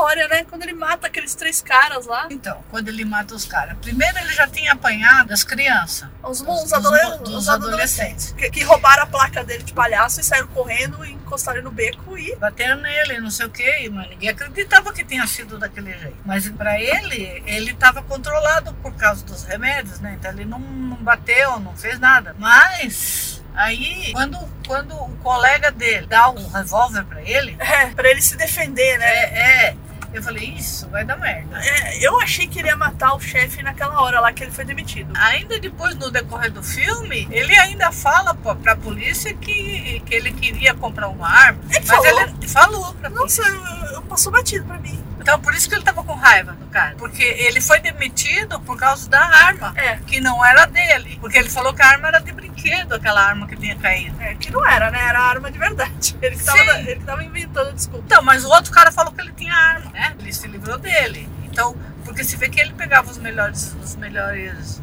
trajetória, 0.00 0.28
né? 0.28 0.44
Quando 0.48 0.62
ele 0.62 0.72
mata 0.72 1.06
aqueles 1.06 1.34
três 1.34 1.60
caras 1.60 2.06
lá, 2.06 2.26
Então, 2.30 2.62
quando 2.70 2.88
ele 2.88 3.04
mata 3.04 3.34
os 3.34 3.44
caras. 3.44 3.76
Primeiro 3.78 4.18
ele 4.18 4.32
já 4.32 4.46
tinha 4.46 4.72
apanhado 4.72 5.32
as 5.32 5.44
crianças. 5.44 6.08
os, 6.22 6.40
os, 6.40 6.46
dos- 6.46 6.72
adole- 6.72 7.18
dos 7.18 7.34
os 7.34 7.48
adolescentes. 7.48 8.32
que, 8.32 8.50
que 8.50 8.62
roubaram 8.64 9.02
a 9.04 9.06
placa 9.06 9.44
dele 9.44 9.62
de 9.62 9.72
palhaço 9.72 10.20
e 10.20 10.24
saíram 10.24 10.48
correndo 10.48 11.04
e 11.04 11.12
encostaram 11.12 11.62
no 11.62 11.70
beco 11.70 12.16
e. 12.18 12.34
Bateram 12.36 12.76
nele, 12.80 13.20
não 13.20 13.30
sei 13.30 13.46
o 13.46 13.50
que, 13.50 13.88
mas 13.90 14.08
ninguém 14.10 14.28
acreditava 14.30 14.92
que 14.92 15.04
tinha 15.04 15.26
sido 15.26 15.58
daquele 15.58 15.92
jeito. 15.98 16.16
Mas 16.24 16.48
pra 16.48 16.80
ele, 16.80 17.42
ele 17.46 17.72
estava 17.72 18.02
controlado 18.02 18.72
por 18.74 18.94
causa 18.94 19.24
dos 19.24 19.44
remédios, 19.44 20.00
né? 20.00 20.16
Então 20.18 20.30
ele 20.32 20.44
não, 20.44 20.58
não 20.58 20.96
bateu, 20.96 21.58
não 21.60 21.76
fez 21.76 21.98
nada. 21.98 22.34
Mas 22.38 23.42
aí, 23.54 24.12
quando, 24.12 24.38
quando 24.66 24.94
o 24.94 25.16
colega 25.22 25.70
dele 25.70 26.06
dá 26.06 26.30
um 26.30 26.48
revólver 26.48 27.04
pra 27.04 27.22
ele, 27.22 27.56
É, 27.58 27.86
pra 27.86 28.10
ele 28.10 28.22
se 28.22 28.36
defender, 28.36 28.98
né? 28.98 29.06
é, 29.06 29.66
é, 29.68 29.76
eu 30.12 30.22
falei, 30.22 30.44
isso 30.56 30.88
vai 30.88 31.04
dar 31.04 31.16
merda. 31.16 31.58
É, 31.62 32.04
eu 32.04 32.20
achei 32.20 32.46
que 32.48 32.58
ele 32.58 32.68
ia 32.68 32.76
matar 32.76 33.14
o 33.14 33.20
chefe 33.20 33.62
naquela 33.62 34.00
hora 34.00 34.20
lá 34.20 34.32
que 34.32 34.42
ele 34.42 34.50
foi 34.52 34.64
demitido. 34.64 35.12
Ainda 35.16 35.58
depois, 35.60 35.94
no 35.96 36.10
decorrer 36.10 36.50
do 36.50 36.62
filme, 36.62 37.28
ele 37.30 37.56
ainda 37.56 37.92
fala 37.92 38.34
pra, 38.34 38.54
pra 38.54 38.76
polícia 38.76 39.32
que, 39.34 40.00
que 40.06 40.14
ele 40.14 40.32
queria 40.32 40.74
comprar 40.74 41.08
uma 41.08 41.28
arma. 41.28 41.60
Ele 41.70 41.78
mas 41.80 41.88
falou? 41.88 42.20
ele 42.20 42.48
falou 42.48 42.94
pra 42.94 43.10
Nossa, 43.10 43.42
polícia. 43.42 43.64
eu, 43.86 43.92
eu- 43.94 44.02
passou 44.10 44.32
batido 44.32 44.64
pra 44.64 44.76
mim. 44.78 45.02
Então, 45.20 45.38
por 45.38 45.54
isso 45.54 45.68
que 45.68 45.74
ele 45.74 45.84
tava 45.84 46.02
com 46.02 46.14
raiva 46.14 46.52
do 46.52 46.66
cara. 46.66 46.94
Porque 46.96 47.22
ele 47.22 47.60
foi 47.60 47.78
demitido 47.78 48.58
por 48.60 48.76
causa 48.76 49.08
da 49.08 49.20
arma, 49.22 49.72
É, 49.76 49.96
que 49.98 50.18
não 50.20 50.44
era 50.44 50.64
dele. 50.66 51.18
Porque 51.20 51.36
ele 51.38 51.48
falou 51.50 51.72
que 51.74 51.82
a 51.82 51.86
arma 51.86 52.08
era 52.08 52.18
de 52.18 52.32
brinquedo, 52.60 52.94
aquela 52.94 53.22
arma 53.22 53.46
que 53.46 53.56
tinha 53.56 53.76
caído. 53.76 54.20
é, 54.20 54.34
que 54.34 54.50
não 54.50 54.64
era, 54.66 54.90
né? 54.90 55.00
Era 55.00 55.20
arma 55.20 55.50
de 55.50 55.58
verdade. 55.58 56.16
Ele 56.20 56.36
que 56.36 56.44
tava, 56.44 56.80
ele 56.80 56.96
que 56.96 57.04
tava 57.04 57.24
inventando 57.24 57.72
desculpa. 57.72 58.04
Então, 58.06 58.22
mas 58.22 58.44
o 58.44 58.48
outro 58.48 58.70
cara 58.70 58.92
falou 58.92 59.12
que 59.12 59.20
ele 59.20 59.32
tinha 59.32 59.54
arma, 59.54 59.90
né? 59.90 60.14
Ele 60.18 60.32
se 60.32 60.46
livrou 60.46 60.78
dele. 60.78 61.28
Então, 61.44 61.74
porque 62.04 62.22
se 62.22 62.36
vê 62.36 62.48
que 62.48 62.60
ele 62.60 62.72
pegava 62.74 63.10
os 63.10 63.18
melhores, 63.18 63.74
os 63.82 63.96
melhores 63.96 64.82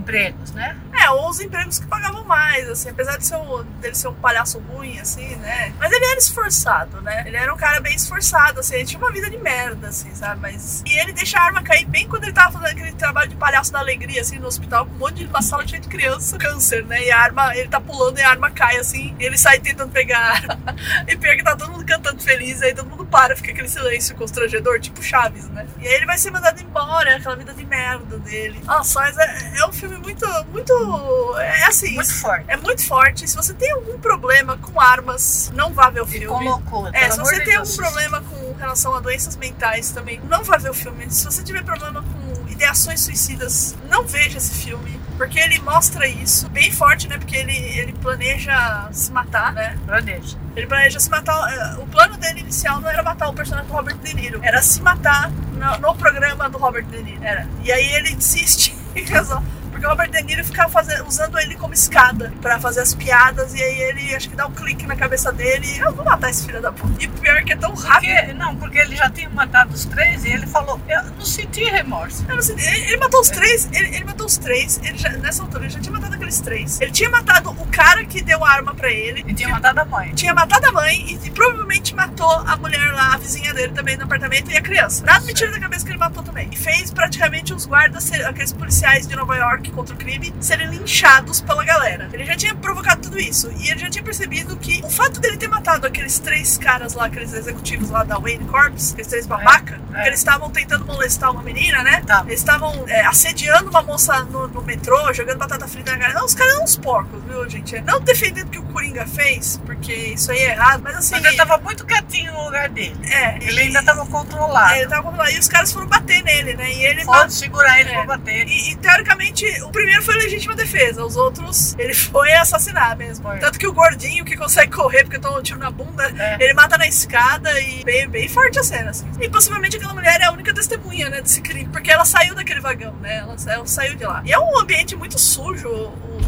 empregos, 0.00 0.52
né? 0.52 0.76
É, 1.00 1.10
ou 1.10 1.30
os 1.30 1.40
empregos 1.40 1.78
que 1.78 1.86
pagavam 1.86 2.24
mais, 2.24 2.68
assim, 2.68 2.90
apesar 2.90 3.16
de 3.16 3.26
ser 3.26 3.36
um, 3.36 3.62
dele 3.80 3.94
ser 3.94 4.08
um 4.08 4.14
palhaço 4.14 4.58
ruim, 4.58 4.98
assim, 4.98 5.36
né? 5.36 5.72
Mas 5.78 5.92
ele 5.92 6.04
era 6.04 6.18
esforçado, 6.18 7.00
né? 7.00 7.24
Ele 7.26 7.36
era 7.36 7.52
um 7.52 7.56
cara 7.56 7.80
bem 7.80 7.94
esforçado, 7.94 8.60
assim, 8.60 8.76
ele 8.76 8.84
tinha 8.84 8.98
uma 8.98 9.12
vida 9.12 9.30
de 9.30 9.38
merda, 9.38 9.88
assim, 9.88 10.14
sabe? 10.14 10.40
Mas. 10.40 10.82
E 10.86 10.98
ele 10.98 11.12
deixa 11.12 11.38
a 11.38 11.44
arma 11.44 11.62
cair 11.62 11.86
bem 11.86 12.08
quando 12.08 12.24
ele 12.24 12.32
tava 12.32 12.52
fazendo 12.52 12.78
aquele 12.78 12.92
trabalho 12.92 13.28
de 13.28 13.36
palhaço 13.36 13.72
da 13.72 13.78
alegria, 13.78 14.20
assim, 14.20 14.38
no 14.38 14.46
hospital, 14.46 14.86
com 14.86 14.94
um 14.94 14.98
monte 14.98 15.24
de 15.24 15.26
uma 15.26 15.42
sala 15.42 15.66
cheia 15.66 15.80
de 15.80 15.88
criança, 15.88 16.36
câncer, 16.38 16.84
né? 16.84 17.04
E 17.04 17.10
a 17.10 17.18
arma, 17.18 17.56
ele 17.56 17.68
tá 17.68 17.80
pulando 17.80 18.18
e 18.18 18.22
a 18.22 18.30
arma 18.30 18.50
cai, 18.50 18.76
assim, 18.76 19.14
e 19.18 19.24
ele 19.24 19.38
sai 19.38 19.58
tentando 19.58 19.92
pegar 19.92 20.18
a 20.18 20.30
arma. 20.32 20.60
E 21.06 21.16
pior 21.16 21.34
que 21.36 21.42
tá 21.42 21.56
todo 21.56 21.72
mundo 21.72 21.84
cantando 21.84 22.22
feliz, 22.22 22.62
aí 22.62 22.74
todo 22.74 22.88
mundo 22.88 23.04
para, 23.04 23.34
fica 23.36 23.50
aquele 23.50 23.68
silêncio 23.68 24.14
constrangedor, 24.16 24.80
tipo 24.80 25.02
Chaves, 25.02 25.48
né? 25.48 25.66
E 25.80 25.86
aí 25.86 25.94
ele 25.94 26.06
vai 26.06 26.18
ser 26.18 26.30
mandado 26.30 26.60
embora, 26.60 27.16
aquela 27.16 27.36
vida 27.36 27.52
de 27.52 27.64
merda 27.64 28.18
dele. 28.18 28.60
Nossa, 28.64 29.00
mas 29.00 29.16
é, 29.18 29.58
é 29.58 29.66
um 29.66 29.72
filme 29.72 29.89
muito, 29.98 30.26
muito. 30.52 31.34
É 31.38 31.64
assim. 31.64 31.94
Muito 31.94 32.14
forte. 32.14 32.44
É 32.48 32.56
muito 32.56 32.86
forte. 32.86 33.28
Se 33.28 33.36
você 33.36 33.52
tem 33.54 33.70
algum 33.72 33.98
problema 33.98 34.56
com 34.58 34.80
armas, 34.80 35.50
não 35.54 35.72
vá 35.72 35.90
ver 35.90 36.02
o 36.02 36.06
E 36.06 36.08
filme. 36.08 36.26
com 36.26 36.42
loucura. 36.44 36.90
É, 36.94 37.10
se 37.10 37.18
você 37.18 37.36
tem 37.40 37.54
Deus. 37.54 37.70
algum 37.78 37.82
problema 37.90 38.20
com 38.22 38.52
relação 38.58 38.94
a 38.94 39.00
doenças 39.00 39.36
mentais 39.36 39.90
também, 39.90 40.20
não 40.28 40.42
vá 40.44 40.56
ver 40.56 40.70
o 40.70 40.74
filme. 40.74 41.10
Se 41.10 41.24
você 41.24 41.42
tiver 41.42 41.62
problema 41.64 42.02
com 42.02 42.48
ideações 42.50 43.00
suicidas, 43.00 43.74
não 43.88 44.04
veja 44.04 44.38
esse 44.38 44.54
filme. 44.54 45.00
Porque 45.16 45.38
ele 45.38 45.58
mostra 45.60 46.06
isso 46.06 46.48
bem 46.48 46.72
forte, 46.72 47.06
né? 47.06 47.18
Porque 47.18 47.36
ele, 47.36 47.52
ele 47.54 47.92
planeja 47.92 48.88
se 48.90 49.12
matar, 49.12 49.52
né? 49.52 49.78
Planeja. 49.84 50.36
Ele 50.56 50.66
planeja 50.66 50.98
se 50.98 51.10
matar. 51.10 51.52
eh, 51.52 51.74
O 51.78 51.86
plano 51.86 52.16
dele 52.16 52.40
inicial 52.40 52.80
não 52.80 52.88
era 52.88 53.02
matar 53.02 53.28
o 53.28 53.34
personagem 53.34 53.68
do 53.68 53.74
Robert 53.74 53.96
De 53.98 54.14
Niro, 54.14 54.40
era 54.42 54.62
se 54.62 54.80
matar 54.80 55.30
no, 55.30 55.78
no 55.78 55.94
programa 55.94 56.48
do 56.48 56.56
Robert 56.56 56.84
De 56.86 57.02
Niro. 57.02 57.22
Era. 57.22 57.46
E 57.62 57.70
aí 57.70 57.92
ele 57.96 58.14
desiste 58.14 58.74
e 58.96 59.02
resolve. 59.02 59.46
Porque 59.80 59.86
o 59.86 59.90
Robert 59.96 60.10
De 60.10 60.22
Niro 60.22 60.44
ficava 60.44 60.68
fazendo, 60.68 61.06
usando 61.08 61.38
ele 61.38 61.54
como 61.56 61.72
escada 61.72 62.30
pra 62.42 62.60
fazer 62.60 62.80
as 62.82 62.94
piadas, 62.94 63.54
e 63.54 63.62
aí 63.62 63.80
ele 63.80 64.14
acho 64.14 64.28
que 64.28 64.36
dá 64.36 64.46
um 64.46 64.50
clique 64.52 64.86
na 64.86 64.94
cabeça 64.94 65.32
dele 65.32 65.66
e 65.66 65.78
eu 65.78 65.90
vou 65.94 66.04
matar 66.04 66.28
esse 66.28 66.44
filho 66.44 66.60
da 66.60 66.70
puta. 66.70 67.02
E 67.02 67.06
o 67.06 67.10
pior 67.12 67.38
é 67.38 67.42
que 67.42 67.54
é 67.54 67.56
tão 67.56 67.72
rápido. 67.72 68.10
Porque, 68.14 68.32
não, 68.34 68.56
porque 68.56 68.76
ele 68.78 68.94
já 68.94 69.08
tinha 69.08 69.30
matado 69.30 69.72
os 69.72 69.86
três 69.86 70.22
e 70.26 70.28
ele 70.28 70.46
falou, 70.46 70.78
eu 70.86 71.02
não 71.04 71.24
senti 71.24 71.64
remorso. 71.64 72.26
Eu 72.28 72.34
não 72.36 72.42
sei, 72.42 72.56
ele, 72.56 72.84
ele 72.88 72.96
matou 72.98 73.20
os 73.22 73.30
três, 73.30 73.68
ele, 73.72 73.94
ele 73.96 74.04
matou 74.04 74.26
os 74.26 74.36
três, 74.36 74.78
ele 74.82 74.98
já- 74.98 75.08
nessa 75.12 75.42
altura 75.44 75.64
ele 75.64 75.72
já 75.72 75.80
tinha 75.80 75.92
matado 75.92 76.14
aqueles 76.14 76.40
três. 76.42 76.78
Ele 76.78 76.90
tinha 76.90 77.08
matado 77.08 77.48
o 77.50 77.66
cara 77.68 78.04
que 78.04 78.20
deu 78.22 78.44
a 78.44 78.50
arma 78.50 78.74
pra 78.74 78.90
ele. 78.92 79.24
E 79.26 79.32
tinha 79.32 79.48
matado 79.48 79.80
a 79.80 79.84
mãe. 79.86 80.12
tinha 80.14 80.34
matado 80.34 80.66
a 80.68 80.72
mãe 80.72 80.94
e, 81.22 81.26
e 81.26 81.30
provavelmente 81.30 81.94
matou 81.94 82.30
a 82.30 82.54
mulher 82.58 82.92
lá, 82.92 83.14
a 83.14 83.16
vizinha 83.16 83.54
dele 83.54 83.72
também 83.72 83.96
no 83.96 84.04
apartamento 84.04 84.50
e 84.50 84.58
a 84.58 84.60
criança. 84.60 85.02
Nada 85.06 85.24
me 85.24 85.32
tira 85.32 85.50
da 85.50 85.58
cabeça 85.58 85.86
que 85.86 85.90
ele 85.92 85.98
matou 85.98 86.22
também. 86.22 86.50
E 86.52 86.56
fez 86.56 86.90
praticamente 86.90 87.54
os 87.54 87.64
guardas, 87.64 88.12
aqueles 88.12 88.52
policiais 88.52 89.06
de 89.06 89.16
Nova 89.16 89.34
York 89.36 89.69
contra 89.70 89.94
o 89.94 89.98
crime, 89.98 90.32
serem 90.40 90.68
linchados 90.68 91.40
pela 91.40 91.64
galera. 91.64 92.08
Ele 92.12 92.24
já 92.24 92.36
tinha 92.36 92.54
provocado 92.54 93.02
tudo 93.02 93.18
isso. 93.18 93.50
E 93.58 93.70
ele 93.70 93.78
já 93.80 93.90
tinha 93.90 94.02
percebido 94.04 94.56
que 94.56 94.80
o 94.84 94.90
fato 94.90 95.20
dele 95.20 95.36
ter 95.36 95.48
matado 95.48 95.86
aqueles 95.86 96.18
três 96.18 96.56
caras 96.58 96.94
lá, 96.94 97.06
aqueles 97.06 97.32
executivos 97.32 97.90
lá 97.90 98.04
da 98.04 98.18
Wayne 98.18 98.44
Corps, 98.46 98.92
aqueles 98.92 99.06
três 99.06 99.26
babaca, 99.26 99.80
é. 99.94 100.02
que 100.02 100.08
eles 100.08 100.18
estavam 100.20 100.50
tentando 100.50 100.84
molestar 100.84 101.30
uma 101.30 101.42
menina, 101.42 101.82
né? 101.82 102.02
Tá. 102.06 102.22
Eles 102.26 102.40
estavam 102.40 102.84
é, 102.88 103.04
assediando 103.06 103.70
uma 103.70 103.82
moça 103.82 104.22
no, 104.24 104.48
no 104.48 104.62
metrô, 104.62 105.12
jogando 105.12 105.38
batata 105.38 105.66
frita 105.68 105.92
na 105.92 105.98
cara. 105.98 106.14
Não, 106.14 106.24
os 106.24 106.34
caras 106.34 106.54
são 106.54 106.64
uns 106.64 106.76
porcos, 106.76 107.22
viu, 107.24 107.48
gente? 107.48 107.80
Não 107.82 108.00
defendendo 108.00 108.46
o 108.48 108.50
que 108.50 108.58
o 108.58 108.62
Coringa 108.64 109.06
fez, 109.06 109.60
porque 109.64 109.92
isso 109.92 110.30
aí 110.32 110.38
é 110.38 110.50
errado, 110.52 110.80
mas 110.82 110.96
assim. 110.96 111.14
Mas 111.14 111.24
ele 111.24 111.36
tava 111.36 111.58
muito 111.58 111.84
quietinho 111.86 112.32
no 112.32 112.44
lugar 112.44 112.68
dele. 112.68 112.96
É, 113.04 113.36
Ele 113.36 113.52
e- 113.56 113.60
ainda 113.60 113.82
tava 113.82 114.04
controlado. 114.06 114.74
é, 114.74 114.80
ele 114.80 114.88
tava 114.88 115.02
controlado. 115.02 115.30
E 115.34 115.38
os 115.38 115.48
caras 115.48 115.72
foram 115.72 115.86
bater 115.86 116.22
nele, 116.22 116.54
né? 116.54 116.72
E 116.72 116.84
ele. 116.84 117.04
Pode 117.04 117.32
segurar 117.34 117.80
ele 117.80 117.90
É. 117.90 117.92
pra 117.94 118.04
bater. 118.04 118.46
E, 118.48 118.72
e, 118.72 118.76
teoricamente, 118.76 119.44
o 119.62 119.70
primeiro 119.70 120.02
foi 120.02 120.14
legítima 120.16 120.54
defesa, 120.54 121.04
os 121.04 121.16
outros 121.16 121.74
ele 121.78 121.94
foi 121.94 122.32
assassinar 122.32 122.96
mesmo. 122.96 123.24
Foi. 123.28 123.38
Tanto 123.38 123.58
que 123.58 123.66
o 123.66 123.72
gordinho 123.72 124.24
que 124.24 124.36
consegue 124.36 124.72
correr 124.72 125.04
porque 125.04 125.18
toma 125.18 125.38
um 125.38 125.42
tiro 125.42 125.58
na 125.58 125.70
bunda, 125.70 126.04
É. 126.18 126.36
ele 126.42 126.54
mata 126.54 126.76
na 126.78 126.86
escada 126.86 127.58
e 127.60 127.84
bem, 127.84 128.08
bem 128.08 128.28
forte 128.28 128.58
a 128.58 128.62
cena, 128.64 128.90
assim. 128.90 129.06
E 129.20 129.28
possivelmente 129.28 129.76
aquela 129.76 129.94
mulher 129.94 130.20
é 130.20 130.24
a 130.24 130.32
única 130.32 130.52
testemunha, 130.54 131.08
né, 131.10 131.20
desse 131.20 131.40
crime, 131.40 131.68
porque 131.70 131.90
ela 131.90 132.04
saiu 132.04 132.34
daquele 132.34 132.60
vagão, 132.60 132.94
né? 132.96 133.18
Ela, 133.18 133.36
ela 133.48 133.66
saiu 133.66 133.94
de 133.96 134.04
lá. 134.04 134.22
E 134.24 134.32
é 134.32 134.38
um 134.38 134.58
ambiente 134.58 134.96
muito 134.96 135.18
sujo, 135.18 135.68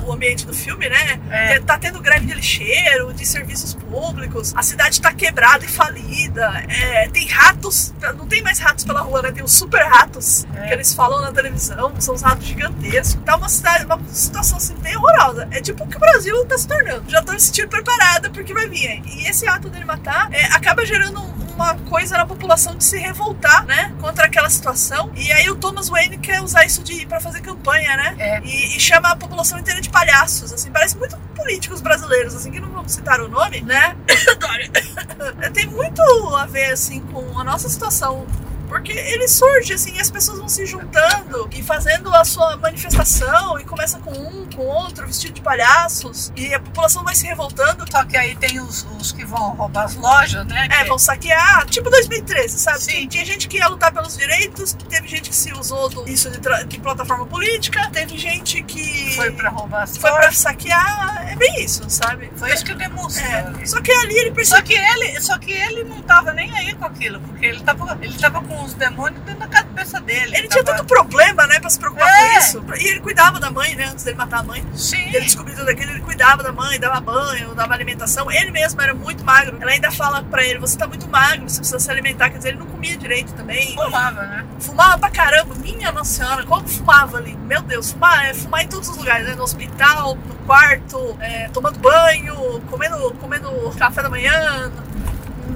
o, 0.05 0.13
ambiente 0.13 0.47
do 0.47 0.53
filme, 0.55 0.89
né? 0.89 1.21
É. 1.31 1.59
Tá 1.61 1.79
tendo 1.79 2.01
greve 2.01 2.27
de 2.27 2.35
lixeiro, 2.35 3.13
de 3.13 3.25
serviços 3.27 3.75
públicos, 3.75 4.53
a 4.57 4.63
cidade 4.63 5.01
tá 5.01 5.13
quebrada 5.13 5.65
e 5.65 5.69
falida, 5.69 6.51
é, 6.69 7.09
tem 7.09 7.27
ratos, 7.29 7.93
não 8.17 8.27
tem 8.27 8.43
mais 8.43 8.59
ratos 8.59 8.85
pela 8.85 9.01
rua, 9.01 9.23
né? 9.23 9.33
Tem 9.33 9.43
os 9.43 9.53
super 9.53 9.83
ratos 9.85 10.45
É. 10.55 10.69
que 10.69 10.75
eles 10.75 10.93
falam 10.95 11.21
na 11.21 11.33
televisão, 11.33 11.93
são 12.01 12.15
os 12.15 12.23
ratos 12.23 12.47
gigantescos. 12.47 13.23
Tá 13.25 13.37
uma 13.37 13.49
cidade, 13.49 13.85
uma 13.85 14.01
situação 14.09 14.59
assim 14.59 14.75
bem 14.77 14.97
horrorosa. 14.97 15.49
É 15.51 15.61
tipo 15.61 15.85
o 15.85 15.87
que 15.89 15.97
o 15.97 16.01
Brasil 16.01 16.45
tá 16.47 16.57
se 16.59 16.67
tornando. 16.67 17.05
Já 17.11 17.23
tô 17.23 17.33
me 17.33 17.41
sentindo 17.41 17.69
preparada 17.69 18.31
porque 18.31 18.53
vai 18.55 18.69
vir. 18.69 19.03
E 19.07 19.27
esse 19.29 19.47
ato 19.47 19.69
dele 19.69 19.85
matar 19.85 20.29
é, 20.33 20.45
acaba 20.47 20.85
gerando 20.85 21.21
um- 21.23 21.42
uma 21.63 21.75
coisa 21.75 22.17
na 22.17 22.27
população 22.27 22.75
de 22.77 22.85
se 22.85 22.99
revoltar, 22.99 23.65
né? 23.65 23.95
Contra 24.01 24.27
aquela 24.27 24.51
situação. 24.51 25.11
E 25.15 25.31
aí 25.33 25.49
o 25.51 25.57
Thomas 25.57 25.89
Wayne 25.89 26.19
quer 26.19 26.41
usar 26.43 26.65
isso 26.65 26.83
de 26.83 27.07
para 27.07 27.21
fazer 27.21 27.41
campanha, 27.41 27.97
né? 27.97 28.15
É. 28.19 28.41
E, 28.41 28.77
e 28.77 28.81
chama 28.81 29.11
a 29.11 29.17
população 29.17 29.59
inteira 29.59 29.81
de 29.81 29.89
palhaços, 29.89 30.53
assim, 30.53 30.71
parece 30.71 30.97
muito 30.97 31.17
políticos 31.35 31.81
brasileiros, 31.81 32.35
assim, 32.35 32.51
que 32.51 32.61
não 32.61 32.71
vamos 32.71 32.93
citar 32.93 33.21
o 33.21 33.29
nome, 33.29 33.61
né? 33.63 33.97
Tem 35.55 35.67
muito 35.67 36.03
a 36.37 36.47
ver, 36.47 36.73
assim, 36.73 37.01
com 37.01 37.39
a 37.39 37.45
nossa 37.45 37.69
situação. 37.69 38.27
Porque 38.73 38.93
ele 38.93 39.29
surge, 39.29 39.75
assim, 39.75 39.95
e 39.97 40.01
as 40.01 40.11
pessoas 40.11 40.39
vão 40.39 40.49
se 40.49 40.65
juntando 40.65 41.49
e 41.53 41.63
fazendo 41.63 42.13
a 42.15 42.25
sua 42.25 42.57
manifestação 42.57 43.59
e 43.61 43.65
começa 43.65 43.99
com 43.99 44.11
um, 44.13 44.47
com 44.51 44.63
outro, 44.63 45.07
vestido 45.07 45.35
de 45.35 45.41
palhaços, 45.43 46.33
e 46.37 46.55
a 46.55 46.59
população 46.61 47.05
vai 47.05 47.15
se 47.15 47.27
revoltando. 47.27 47.85
Só 47.91 48.05
que 48.05 48.17
aí 48.17 48.35
tem 48.37 48.61
os, 48.61 48.87
os 48.99 49.13
que 49.13 49.25
vão 49.25 49.51
roubar 49.51 49.85
as 49.85 49.95
lojas, 49.95 50.47
né? 50.47 50.69
É, 50.71 50.83
que- 50.83 50.89
vão 50.89 50.99
saquear, 50.99 51.67
tipo 51.67 51.91
2013, 51.91 52.59
sabe? 52.59 52.79
Sim. 52.81 53.07
Tinha, 53.09 53.25
gente 53.25 53.47
que 53.47 53.59
ia 53.59 53.69
lutar 53.69 53.93
pelos 53.93 54.17
direitos, 54.17 54.73
teve 54.89 55.07
gente 55.07 55.29
que 55.31 55.37
se 55.37 55.53
usou 55.53 55.89
do, 55.89 56.09
isso 56.09 56.31
de, 56.31 56.41
de 56.67 56.81
plataforma 56.81 57.27
política, 57.27 57.89
teve 57.93 58.17
gente 58.19 58.63
que 58.63 59.15
foi 59.17 59.31
pra 59.33 59.51
roubar 59.51 59.83
as 59.83 59.97
foi 59.97 60.11
pra 60.11 60.33
saquear, 60.33 61.29
é 61.31 61.37
bem 61.37 61.63
isso, 61.65 61.85
sabe? 61.89 62.31
Foi 62.37 62.53
isso 62.53 62.65
que 62.65 62.75
demonstrou. 62.75 63.27
É, 63.29 63.67
só 63.67 63.81
que 63.81 63.93
ali 63.93 64.17
ele 64.19 64.31
percebeu. 64.33 64.53
Só 64.53 64.63
que 64.63 64.75
ele, 64.75 65.21
só 65.21 65.39
que 65.39 65.53
ele 65.53 65.85
não 65.85 66.03
tava 66.03 66.33
nem 66.33 66.51
aí 66.57 66.75
com 66.75 66.85
aquilo, 66.85 67.21
porque 67.21 67.47
ele 67.47 67.61
tava, 67.61 67.99
ele 68.03 68.17
tava 68.19 68.41
com 68.43 68.62
os 68.63 68.75
demônios 68.75 69.21
dentro 69.23 69.41
da 69.41 69.49
cabeça 69.49 70.01
dele. 70.01 70.37
Ele 70.37 70.49
tinha 70.49 70.65
tanto 70.65 70.85
problema, 70.85 71.47
né, 71.47 71.61
pra 71.61 71.71
se 71.71 71.79
preocupar 71.79 72.09
É. 72.09 72.33
com 72.33 72.39
isso. 72.39 72.65
E 72.79 72.89
ele 72.89 73.01
cuidava 73.01 73.39
da 73.41 73.51
mãe, 73.51 73.75
né, 73.75 73.85
antes 73.87 74.05
dele 74.05 74.17
matar 74.17 74.41
a 74.41 74.43
mãe. 74.43 74.65
Sim. 74.75 75.03
Ele 75.09 75.21
descobriu 75.21 75.57
tudo 75.57 75.69
aquilo, 75.71 75.91
ele 75.93 76.01
cuidava 76.01 76.43
da 76.43 76.53
mãe, 76.53 76.79
dava 76.79 77.01
banho, 77.01 77.55
dava 77.55 77.75
alimentação. 77.75 78.31
Ele 78.31 78.51
mesmo 78.51 78.81
era 78.81 78.95
muito 78.95 79.25
magro. 79.25 79.59
Ela 79.61 79.71
ainda 79.73 79.91
fala 79.91 80.23
pra 80.23 80.43
ele: 80.45 80.59
você 80.59 80.77
tá 80.77 80.87
muito 80.87 81.09
magro, 81.09 81.49
você 81.49 81.59
precisa 81.59 81.79
se 81.79 81.91
alimentar. 81.91 82.31
Quer 82.31 82.39
dizer, 82.39 82.49
ele 82.51 82.59
não 82.59 82.67
comia 82.67 82.97
direito 82.97 83.33
também. 83.35 83.75
Fumava, 83.75 84.23
né? 84.23 84.47
Fumava 84.61 84.99
pra 84.99 85.11
caramba, 85.11 85.55
minha 85.57 85.93
nossa 85.93 86.13
senhora, 86.15 86.45
como 86.45 86.67
fumava 86.69 87.19
ali? 87.19 87.35
Meu 87.37 87.63
Deus, 87.63 87.93
fumar 87.93 88.27
é 88.27 88.35
fumar 88.35 88.63
em 88.63 88.69
todos 88.69 88.89
os 88.89 88.97
lugares, 88.97 89.27
né? 89.27 89.35
No 89.35 89.43
hospital, 89.43 90.15
no 90.15 90.35
quarto, 90.47 91.17
é, 91.21 91.49
tomando 91.49 91.79
banho, 91.79 92.61
comendo, 92.71 93.13
comendo 93.21 93.51
café 93.79 94.03
da 94.03 94.09
manhã, 94.09 94.71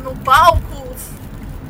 no 0.02 0.14
palco. 0.18 0.75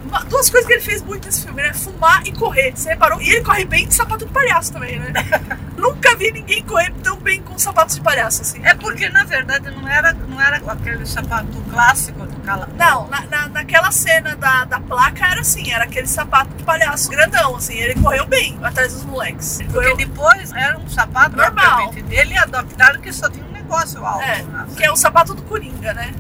Uma- 0.09 0.25
duas 0.25 0.49
coisas 0.51 0.67
que 0.67 0.75
ele 0.75 0.83
fez 0.83 1.03
muito 1.03 1.27
nesse 1.27 1.43
filme, 1.43 1.63
né? 1.63 1.73
Fumar 1.73 2.23
e 2.27 2.33
correr. 2.33 2.73
Você 2.75 2.91
reparou? 2.91 3.21
E 3.21 3.29
ele 3.31 3.43
corre 3.45 3.65
bem 3.65 3.87
de 3.89 3.95
sapato 3.95 4.25
de 4.27 4.33
palhaço 4.33 4.73
também, 4.73 4.99
né? 4.99 5.13
Nunca 5.77 6.17
vi 6.17 6.33
ninguém 6.33 6.63
correr 6.65 6.93
tão 7.03 7.17
bem 7.19 7.43
com 7.43 7.59
sapatos 7.59 7.97
de 7.97 8.01
palhaço 8.01 8.43
assim. 8.43 8.61
É 8.65 8.75
porque 8.75 9.09
na 9.11 9.25
verdade 9.25 9.71
não 9.71 9.87
era, 9.87 10.13
não 10.13 10.41
era 10.41 10.57
aquele 10.57 11.05
sapato 11.07 11.47
clássico 11.71 12.25
do 12.27 12.41
cala. 12.41 12.69
Não, 12.77 13.07
na, 13.09 13.21
na- 13.23 13.49
naquela 13.49 13.91
cena 13.91 14.35
da, 14.37 14.65
da 14.65 14.81
placa 14.81 15.27
era 15.27 15.41
assim, 15.43 15.71
era 15.73 15.85
aquele 15.85 16.07
sapato 16.07 16.55
de 16.55 16.63
palhaço 16.65 17.11
grandão, 17.11 17.57
assim, 17.57 17.75
ele 17.75 17.95
correu 18.01 18.27
bem 18.27 18.59
atrás 18.63 18.93
dos 18.95 19.05
moleques. 19.05 19.61
Ele 19.61 19.69
Porque 19.69 19.91
correu, 19.91 19.97
depois 19.97 20.53
era 20.53 20.79
um 20.79 20.89
sapato 20.89 21.37
Normal. 21.37 21.53
propriamente 21.55 22.03
dele 22.03 22.35
e 22.35 22.39
adaptaram 22.39 23.01
que 23.01 23.13
só 23.13 23.29
tinha 23.29 23.45
um 23.45 23.53
negócio 23.53 24.05
alto. 24.05 24.23
É, 24.23 24.43
né? 24.43 24.67
que 24.77 24.85
é 24.85 24.91
o 24.91 24.97
sapato 24.97 25.35
do 25.35 25.43
Coringa, 25.43 25.93
né? 25.93 26.15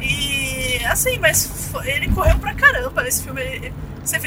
É. 0.00 0.06
E 0.80 0.84
assim, 0.86 1.18
mas 1.18 1.70
ele 1.84 2.08
correu 2.12 2.38
pra 2.38 2.54
caramba 2.54 3.02
nesse 3.02 3.22
filme. 3.22 3.40
Ele- 3.42 3.72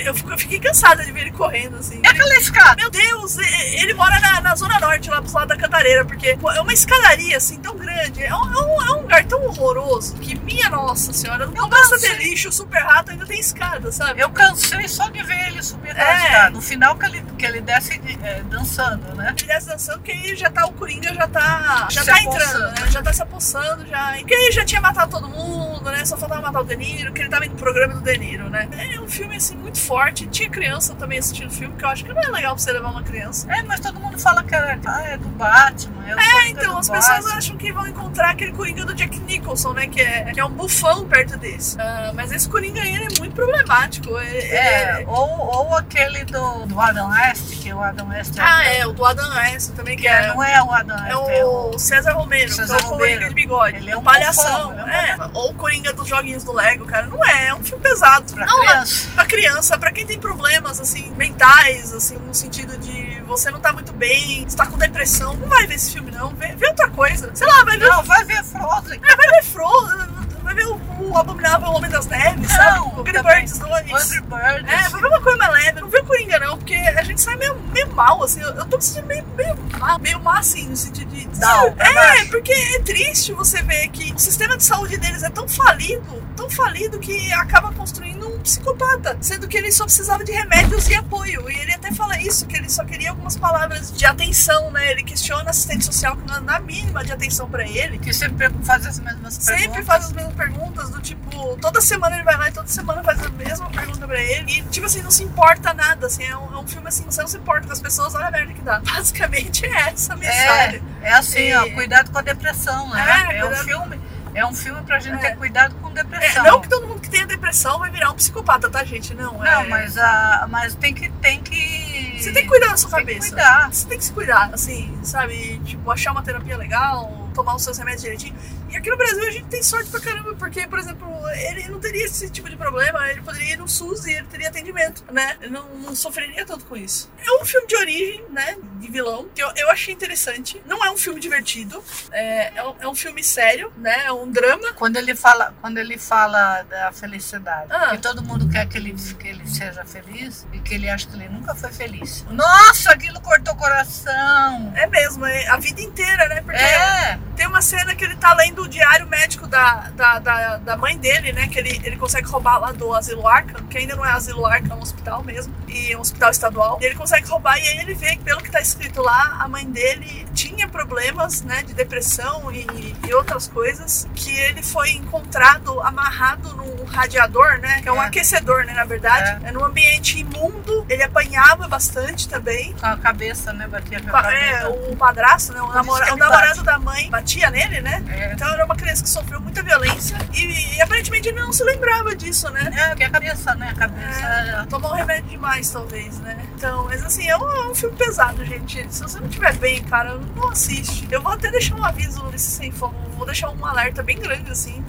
eu, 0.03 0.13
eu 0.31 0.37
fiquei 0.37 0.59
cansada 0.59 1.05
de 1.05 1.11
ver 1.13 1.21
ele 1.21 1.31
correndo, 1.31 1.77
assim. 1.77 2.01
E 2.03 2.05
aquela 2.07 2.35
escada? 2.35 2.75
Meu 2.75 2.89
Deus, 2.91 3.37
ele 3.37 3.93
mora 3.93 4.19
na, 4.19 4.41
na 4.41 4.53
Zona 4.53 4.77
Norte, 4.77 5.09
lá 5.09 5.21
pro 5.21 5.31
lado 5.33 5.47
da 5.47 5.55
Cantareira, 5.55 6.03
porque 6.03 6.37
é 6.37 6.61
uma 6.61 6.73
escadaria 6.73 7.37
assim 7.37 7.59
tão 7.61 7.77
grande. 7.77 8.21
É 8.21 8.35
um, 8.35 8.43
é 8.53 8.57
um- 8.61 8.81
é 8.83 8.91
um 8.97 9.01
lugar 9.03 9.23
tão 9.25 9.41
horroroso 9.45 10.15
que, 10.17 10.37
minha 10.39 10.69
nossa 10.69 11.13
senhora, 11.13 11.45
não 11.47 11.69
basta 11.69 11.97
ter 11.97 12.17
lixo, 12.17 12.51
super 12.51 12.81
rato, 12.83 13.11
ainda 13.11 13.25
tem 13.25 13.39
escada, 13.39 13.89
sabe? 13.89 14.19
Eu 14.19 14.29
cansei 14.31 14.85
só 14.89 15.07
de 15.09 15.23
ver 15.23 15.47
ele 15.47 15.63
subir 15.63 15.95
É. 15.95 16.17
escada. 16.25 16.49
No 16.49 16.61
final 16.61 16.97
que 16.97 17.05
ele 17.05 17.23
que 17.39 17.45
ele 17.45 17.61
desce 17.61 18.01
é, 18.21 18.43
dançando, 18.43 19.15
né? 19.15 19.33
Ele 19.37 19.47
desce 19.47 19.67
dançando 19.67 19.99
porque 19.99 20.11
aí 20.11 20.35
já 20.35 20.49
tá 20.49 20.65
o 20.65 20.73
Coringa, 20.73 21.13
já 21.13 21.27
tá. 21.27 21.87
Já 21.89 22.01
Se 22.01 22.07
tá 22.07 22.17
apossando. 22.17 22.35
entrando, 22.35 22.81
né? 22.81 22.91
Já 22.91 23.01
tá 23.01 23.13
se 23.13 23.21
apossando, 23.23 23.87
já. 23.87 24.17
E 24.19 24.25
que 24.25 24.33
aí 24.33 24.51
já 24.51 24.65
tinha 24.65 24.81
matado 24.81 25.11
todo 25.11 25.29
mundo, 25.29 25.89
né? 25.89 26.03
Só 26.03 26.17
faltava 26.17 26.41
matar 26.41 26.59
o 26.61 26.65
De 26.65 26.75
Niro, 26.75 27.13
que 27.13 27.21
ele 27.21 27.29
tava 27.29 27.45
indo 27.45 27.55
pro 27.55 27.63
programa 27.63 27.93
do 27.95 28.01
De 28.01 28.17
Niro, 28.17 28.49
né? 28.49 28.67
É 28.93 28.99
um 28.99 29.07
filme 29.07 29.37
assim 29.37 29.55
muito 29.55 29.79
forte. 29.79 30.27
Tinha 30.27 30.49
criança 30.49 30.93
também 30.95 31.17
assistindo 31.17 31.47
o 31.47 31.53
filme, 31.53 31.75
que 31.77 31.85
eu 31.85 31.89
acho 31.89 32.03
que 32.03 32.13
não 32.13 32.21
é 32.21 32.27
legal 32.27 32.53
pra 32.55 32.63
você 32.63 32.71
levar 32.73 32.89
uma 32.91 33.03
criança. 33.03 33.49
É, 33.51 33.63
mas 33.63 33.79
todo 33.79 33.99
mundo 33.99 34.19
fala 34.19 34.43
que 34.43 34.53
era, 34.53 34.77
ah, 34.85 35.03
é 35.03 35.17
do 35.17 35.29
Batman. 35.29 35.98
É, 36.11 36.15
o 36.15 36.39
É, 36.39 36.49
então, 36.49 36.77
as 36.77 36.89
pessoas 36.89 37.25
acham 37.27 37.57
que 37.57 37.71
vão 37.71 37.87
encontrar 37.87 38.31
aquele 38.31 38.51
Coringa 38.51 38.85
do 38.85 38.93
Jack 38.93 39.19
Nicholson, 39.19 39.73
né? 39.73 39.87
Que 39.87 40.01
é, 40.01 40.31
que 40.33 40.39
é 40.39 40.45
um 40.45 40.49
bufão 40.51 41.05
perto 41.07 41.37
desse. 41.37 41.79
Ah, 41.79 42.11
mas 42.15 42.31
esse 42.31 42.47
Coringa 42.49 42.81
aí 42.81 42.95
ele 42.95 43.05
é 43.15 43.19
muito 43.19 43.33
problemático. 43.35 44.17
É, 44.17 44.37
É, 44.37 45.01
é- 45.01 45.05
ou, 45.07 45.29
ou 45.67 45.75
aquele 45.75 46.23
do, 46.25 46.65
do 46.65 46.79
Adam 46.79 47.09
West, 47.09 47.61
que 47.61 47.73
o 47.73 47.81
Adam 47.81 48.07
West 48.09 48.33
Ah, 48.39 48.63
é, 48.65 48.85
o 48.85 48.93
do 48.93 49.05
Adam 49.05 49.29
West 49.35 49.71
também, 49.73 49.95
que 49.95 50.03
que 50.03 50.07
é. 50.07 50.27
não 50.27 50.41
é 50.43 50.61
o 50.63 50.71
Adam 50.71 50.97
É 51.05 51.15
West, 51.15 51.29
é 51.31 51.45
o 51.45 51.79
César 51.79 52.11
Romero, 52.13 52.51
César 52.51 52.77
que 52.77 52.83
é 52.83 52.85
o 52.85 52.89
Coringa 52.89 53.05
Romero. 53.15 53.29
de 53.29 53.35
bigode. 53.35 53.77
Ele 53.77 53.91
é 53.91 53.97
um 53.97 54.03
palhação. 54.03 54.69
bufão, 54.71 54.87
é, 54.89 55.09
é 55.11 55.17
Ou 55.33 55.51
o 55.51 55.53
Coringa 55.55 55.93
dos 55.93 56.07
joguinhos 56.07 56.43
do 56.43 56.51
Lego, 56.53 56.85
cara. 56.85 57.07
Não 57.07 57.23
é, 57.25 57.47
é 57.47 57.53
um 57.53 57.63
filme 57.63 57.83
pesado. 57.83 58.31
pra 58.33 58.45
não, 58.45 58.59
criança. 58.59 59.09
pra 59.15 59.25
criança, 59.25 59.77
pra 59.77 59.91
quem 59.91 60.05
tem 60.05 60.19
problemas, 60.19 60.79
assim, 60.79 61.11
mentais, 61.17 61.93
assim, 61.93 62.15
no 62.17 62.33
sentido 62.33 62.77
de 62.77 63.08
você 63.29 63.49
não 63.51 63.59
tá 63.59 63.71
muito 63.71 63.93
bem, 63.93 64.43
você 64.47 64.57
tá 64.57 64.65
com 64.65 64.77
depressão, 64.77 65.33
não 65.35 65.47
vai 65.47 65.65
ver 65.67 65.75
esse 65.75 65.91
filme, 65.93 66.11
não. 66.11 66.29
Vê, 66.35 66.47
vê 66.55 66.67
outra 66.67 66.89
coisa. 66.89 67.29
Sei 67.33 67.47
lá, 67.47 67.63
vai 67.63 67.77
ver, 67.77 67.87
Não, 67.87 68.03
vai 68.03 68.25
ver 68.25 68.43
Frozen. 68.43 68.99
vai 68.99 69.15
ver 69.17 69.43
Frozen, 69.43 70.07
vai 70.43 70.53
ver 70.55 70.65
o, 70.67 70.81
o 71.09 71.17
Abominável 71.17 71.69
Homem 71.69 71.89
das 71.89 72.07
Neves, 72.07 72.51
sabe? 72.51 72.79
Não, 72.79 72.87
O 72.97 72.99
Angry. 73.01 73.21
Birds 73.21 73.57
2. 73.59 73.71
Angry 73.71 74.21
Birds. 74.21 74.73
É, 74.73 74.89
vai 74.89 75.01
ver 75.01 75.07
uma 75.07 75.21
coisa 75.21 75.37
mais 75.37 75.51
leve. 75.53 75.81
Não 75.81 75.89
vê 75.89 75.99
o 75.99 76.05
Coringa, 76.05 76.39
não, 76.39 76.57
porque 76.57 76.75
a 76.75 77.03
gente 77.03 77.21
sai 77.21 77.35
meio, 77.37 77.55
meio 77.71 77.87
mal, 77.93 78.23
assim. 78.23 78.41
Eu, 78.41 78.49
eu 78.49 78.65
tô 78.65 78.77
me 78.77 78.83
sentindo 78.83 79.05
meio, 79.07 79.25
meio 79.37 79.55
mal, 79.79 79.99
meio 79.99 80.19
mal, 80.19 80.37
assim, 80.37 80.67
no 80.67 80.75
sentido 80.75 81.09
de. 81.13 81.29
Pra 81.39 82.15
é, 82.17 82.25
porque 82.25 82.51
é 82.51 82.79
triste 82.79 83.31
você 83.33 83.61
ver 83.61 83.87
que 83.89 84.11
o 84.13 84.19
sistema 84.19 84.57
de 84.57 84.63
saúde 84.63 84.97
deles 84.97 85.23
é 85.23 85.29
tão 85.29 85.47
falido, 85.47 86.21
tão 86.35 86.49
falido, 86.49 86.99
que 86.99 87.31
acaba 87.33 87.71
construindo 87.71 88.18
psicopata. 88.39 89.17
Sendo 89.21 89.47
que 89.47 89.57
ele 89.57 89.71
só 89.71 89.83
precisava 89.85 90.23
de 90.23 90.31
remédios 90.31 90.87
e 90.87 90.95
apoio. 90.95 91.49
E 91.49 91.55
ele 91.57 91.73
até 91.73 91.91
fala 91.91 92.19
isso, 92.19 92.45
que 92.45 92.55
ele 92.57 92.69
só 92.69 92.83
queria 92.85 93.09
algumas 93.11 93.37
palavras 93.37 93.91
de 93.91 94.05
atenção, 94.05 94.71
né? 94.71 94.91
Ele 94.91 95.03
questiona 95.03 95.45
a 95.47 95.49
assistente 95.49 95.85
social 95.85 96.15
que 96.17 96.25
não 96.27 96.37
é 96.37 96.39
na 96.39 96.59
mínima 96.59 97.03
de 97.03 97.11
atenção 97.11 97.49
pra 97.49 97.67
ele. 97.67 97.97
Que 97.99 98.13
sempre 98.13 98.49
faz 98.63 98.85
as 98.85 98.99
mesmas 98.99 99.33
Sempre 99.35 99.57
perguntas. 99.63 99.85
faz 99.85 100.05
as 100.05 100.11
mesmas 100.13 100.33
perguntas, 100.35 100.89
do 100.89 101.01
tipo, 101.01 101.57
toda 101.61 101.81
semana 101.81 102.15
ele 102.15 102.23
vai 102.25 102.37
lá 102.37 102.49
e 102.49 102.51
toda 102.51 102.67
semana 102.67 103.03
faz 103.03 103.23
a 103.23 103.29
mesma 103.29 103.69
pergunta 103.69 104.07
pra 104.07 104.19
ele. 104.21 104.51
E, 104.59 104.61
tipo 104.63 104.85
assim, 104.85 105.01
não 105.01 105.11
se 105.11 105.23
importa 105.23 105.73
nada, 105.73 106.07
assim, 106.07 106.23
é 106.23 106.35
um, 106.35 106.53
é 106.55 106.59
um 106.59 106.67
filme 106.67 106.87
assim, 106.87 107.03
você 107.05 107.21
não 107.21 107.27
se 107.27 107.37
importa 107.37 107.67
com 107.67 107.73
as 107.73 107.81
pessoas, 107.81 108.15
olha 108.15 108.27
a 108.27 108.31
merda 108.31 108.53
que 108.53 108.61
dá. 108.61 108.79
Basicamente 108.85 109.65
é 109.65 109.89
essa 109.89 110.13
a 110.13 110.15
mensagem. 110.17 110.81
É, 111.01 111.09
é 111.09 111.13
assim, 111.13 111.39
E- 111.49 111.55
ó, 111.55 111.69
cuidado 111.71 112.11
com 112.11 112.17
a 112.17 112.21
depressão, 112.21 112.89
né? 112.89 113.27
É, 113.31 113.37
É, 113.39 113.45
um 113.45 113.55
filme, 113.55 113.99
é 114.39 114.45
um 114.45 114.53
filme 114.53 114.81
pra 114.83 114.99
gente 114.99 115.15
É. 115.23 115.29
ter 115.31 115.35
cuidado 115.37 115.75
com 115.75 115.89
É, 115.89 115.93
depressão. 115.93 116.43
não 116.43 116.61
que 116.61 116.69
todo 116.69 116.87
mundo 116.87 116.99
que 117.01 117.09
tenha 117.09 117.25
depressão 117.27 117.79
vai 117.79 117.89
virar 117.91 118.11
um 118.11 118.15
psicopata, 118.15 118.69
tá, 118.69 118.83
gente? 118.83 119.13
Não, 119.13 119.43
é. 119.45 119.51
Não, 119.55 119.69
mas, 119.69 119.97
a, 119.97 120.47
mas 120.49 120.73
tem 120.75 120.93
que 120.93 121.09
tem 121.09 121.41
que 121.41 122.17
Você 122.19 122.31
tem 122.31 122.43
que 122.43 122.49
cuidar 122.49 122.67
da 122.69 122.77
sua 122.77 122.89
tem 122.91 123.05
que 123.05 123.13
cabeça. 123.13 123.29
cuidar. 123.35 123.71
Você 123.73 123.87
tem 123.87 123.97
que 123.97 124.03
se 124.05 124.11
cuidar, 124.11 124.49
assim, 124.53 124.97
sabe? 125.03 125.59
Tipo, 125.65 125.91
achar 125.91 126.11
uma 126.11 126.21
terapia 126.23 126.57
legal, 126.57 127.29
tomar 127.33 127.55
os 127.55 127.63
seus 127.63 127.77
remédios 127.77 128.01
direitinho. 128.03 128.35
E 128.69 128.77
aqui 128.77 128.89
no 128.89 128.97
Brasil 128.97 129.27
a 129.27 129.31
gente 129.31 129.45
tem 129.47 129.63
sorte 129.63 129.89
pra 129.89 129.99
caramba, 129.99 130.35
porque, 130.35 130.67
por 130.67 130.77
exemplo, 130.79 131.07
ele 131.49 131.67
não 131.69 131.79
teria 131.79 132.05
esse 132.05 132.29
tipo 132.29 132.49
de 132.49 132.55
problema, 132.55 133.09
ele 133.09 133.21
poderia 133.21 133.53
ir 133.53 133.57
no 133.57 133.67
SUS 133.67 134.05
e 134.05 134.13
ele 134.13 134.27
teria 134.27 134.49
atendimento, 134.49 135.03
né? 135.11 135.37
Ele 135.41 135.51
não, 135.51 135.67
não 135.75 135.95
sofreria 135.95 136.45
tanto 136.45 136.65
com 136.65 136.75
isso. 136.77 137.11
É 137.25 137.41
um 137.41 137.45
filme 137.45 137.65
de 137.67 137.75
origem, 137.75 138.25
né? 138.29 138.57
De 138.79 138.87
vilão, 138.91 139.27
que 139.33 139.41
eu, 139.41 139.51
eu 139.55 139.69
achei 139.71 139.93
interessante. 139.93 140.61
Não 140.65 140.83
é 140.85 140.91
um 140.91 140.97
filme 140.97 141.19
divertido, 141.19 141.83
é, 142.11 142.53
é, 142.57 142.63
um, 142.63 142.75
é 142.81 142.87
um 142.87 142.95
filme 142.95 143.23
sério, 143.23 143.73
né? 143.77 144.05
É 144.05 144.11
um 144.11 144.29
drama. 144.31 144.71
Quando 144.73 144.97
ele 144.97 145.15
fala, 145.15 145.53
quando 145.61 145.77
ele 145.79 145.97
fala 145.97 146.61
da 146.63 146.91
felicidade, 146.91 147.67
Ah. 147.71 147.89
que 147.91 147.97
todo 147.97 148.23
mundo 148.23 148.47
quer 148.49 148.67
que 148.67 148.77
ele, 148.77 148.93
que 148.93 149.27
ele 149.27 149.47
seja 149.47 149.83
feliz 149.83 150.45
e 150.53 150.59
que 150.59 150.75
ele 150.75 150.87
acha 150.89 151.07
que 151.07 151.15
ele 151.15 151.27
nunca 151.29 151.55
foi 151.55 151.71
feliz. 151.71 152.23
Nossa, 152.29 152.91
aquilo 152.91 153.19
cortou 153.21 153.53
o 153.53 153.57
coração. 153.57 154.73
É 154.75 154.85
mesmo, 154.87 155.25
é 155.25 155.47
a 155.47 155.57
vida 155.57 155.81
inteira, 155.81 156.27
né? 156.27 156.41
Porque 156.41 156.57
É, 156.59 157.19
Tem 157.35 157.47
uma 157.47 157.61
cena 157.61 157.95
que 157.95 158.03
ele 158.03 158.15
tá 158.15 158.33
lendo 158.33 158.58
o 158.61 158.67
diário 158.67 159.07
médico 159.07 159.47
da, 159.47 159.89
da, 159.95 160.19
da, 160.19 160.57
da 160.57 160.77
mãe 160.77 160.97
dele, 160.97 161.31
né? 161.31 161.47
Que 161.47 161.59
ele, 161.59 161.81
ele 161.83 161.95
consegue 161.97 162.27
roubar 162.27 162.57
lá 162.59 162.71
do 162.71 162.93
Asilo 162.93 163.27
Arkham, 163.27 163.65
que 163.67 163.77
ainda 163.77 163.95
não 163.95 164.05
é 164.05 164.11
Asilo 164.11 164.45
Arkham, 164.45 164.71
é 164.71 164.75
um 164.75 164.81
hospital 164.81 165.23
mesmo, 165.23 165.53
e 165.67 165.91
é 165.93 165.97
um 165.97 166.01
hospital 166.01 166.31
estadual. 166.31 166.77
E 166.81 166.85
ele 166.85 166.95
consegue 166.95 167.27
roubar 167.27 167.57
e 167.57 167.67
aí 167.67 167.77
ele 167.79 167.93
vê 167.93 168.15
que, 168.15 168.23
pelo 168.23 168.41
que 168.41 168.51
tá 168.51 168.59
escrito 168.61 169.01
lá, 169.01 169.37
a 169.39 169.47
mãe 169.47 169.65
dele 169.65 170.27
tinha 170.33 170.67
problemas, 170.67 171.41
né? 171.41 171.63
De 171.63 171.73
depressão 171.73 172.51
e, 172.51 172.65
e 173.07 173.13
outras 173.13 173.47
coisas, 173.47 174.07
que 174.15 174.31
ele 174.37 174.61
foi 174.63 174.91
encontrado 174.91 175.79
amarrado 175.81 176.55
num 176.55 176.83
radiador, 176.85 177.57
né? 177.59 177.81
Que 177.81 177.89
é 177.89 177.91
um 177.91 178.01
É. 178.01 178.05
aquecedor, 178.07 178.65
né? 178.65 178.73
Na 178.73 178.85
verdade. 178.85 179.45
É. 179.45 179.51
num 179.51 179.63
ambiente 179.65 180.19
imundo, 180.19 180.85
ele 180.89 181.03
apanhava 181.03 181.67
bastante 181.67 182.27
também. 182.27 182.73
com 182.79 182.85
a 182.85 182.97
cabeça, 182.97 183.51
né? 183.53 183.67
Batia 183.67 183.99
com 184.01 184.15
a 184.15 184.33
É, 184.33 184.51
cabeça. 184.61 184.69
o 184.69 184.95
padrasto, 184.95 185.53
né? 185.53 185.61
O, 185.61 185.67
namora- 185.71 186.13
o 186.13 186.17
namorado 186.17 186.47
bate. 186.47 186.63
da 186.63 186.79
mãe 186.79 187.09
batia 187.09 187.49
nele, 187.49 187.81
né? 187.81 188.03
É. 188.09 188.33
Então 188.33 188.48
era 188.53 188.65
uma 188.65 188.75
criança 188.75 189.03
que 189.03 189.09
sofreu 189.09 189.39
muita 189.41 189.61
violência 189.63 190.17
e, 190.33 190.75
e 190.75 190.81
aparentemente 190.81 191.29
ele 191.29 191.39
não 191.39 191.51
se 191.51 191.63
lembrava 191.63 192.15
disso, 192.15 192.49
né? 192.49 192.69
É, 192.75 192.95
que 192.95 193.03
a 193.03 193.09
cabeça, 193.09 193.55
né? 193.55 193.69
A 193.69 193.75
cabeça. 193.75 194.19
É, 194.21 194.65
tomou 194.69 194.91
um 194.91 194.95
remédio 194.95 195.29
demais, 195.29 195.69
talvez, 195.69 196.19
né? 196.19 196.37
Então, 196.55 196.85
mas 196.85 197.03
assim, 197.03 197.27
é 197.27 197.37
um, 197.37 197.51
é 197.51 197.69
um 197.69 197.75
filme 197.75 197.95
pesado, 197.95 198.43
gente. 198.45 198.85
Se 198.93 199.01
você 199.01 199.19
não 199.19 199.27
estiver 199.27 199.55
bem, 199.57 199.83
cara, 199.83 200.19
não 200.35 200.49
assiste. 200.49 201.07
Eu 201.11 201.21
vou 201.21 201.33
até 201.33 201.51
deixar 201.51 201.75
um 201.75 201.83
aviso 201.83 202.23
nesse 202.25 202.51
sem 202.51 202.71
fogo, 202.71 202.95
vou 203.15 203.25
deixar 203.25 203.49
um 203.49 203.65
alerta 203.65 204.03
bem 204.03 204.19
grande, 204.19 204.51
assim, 204.51 204.83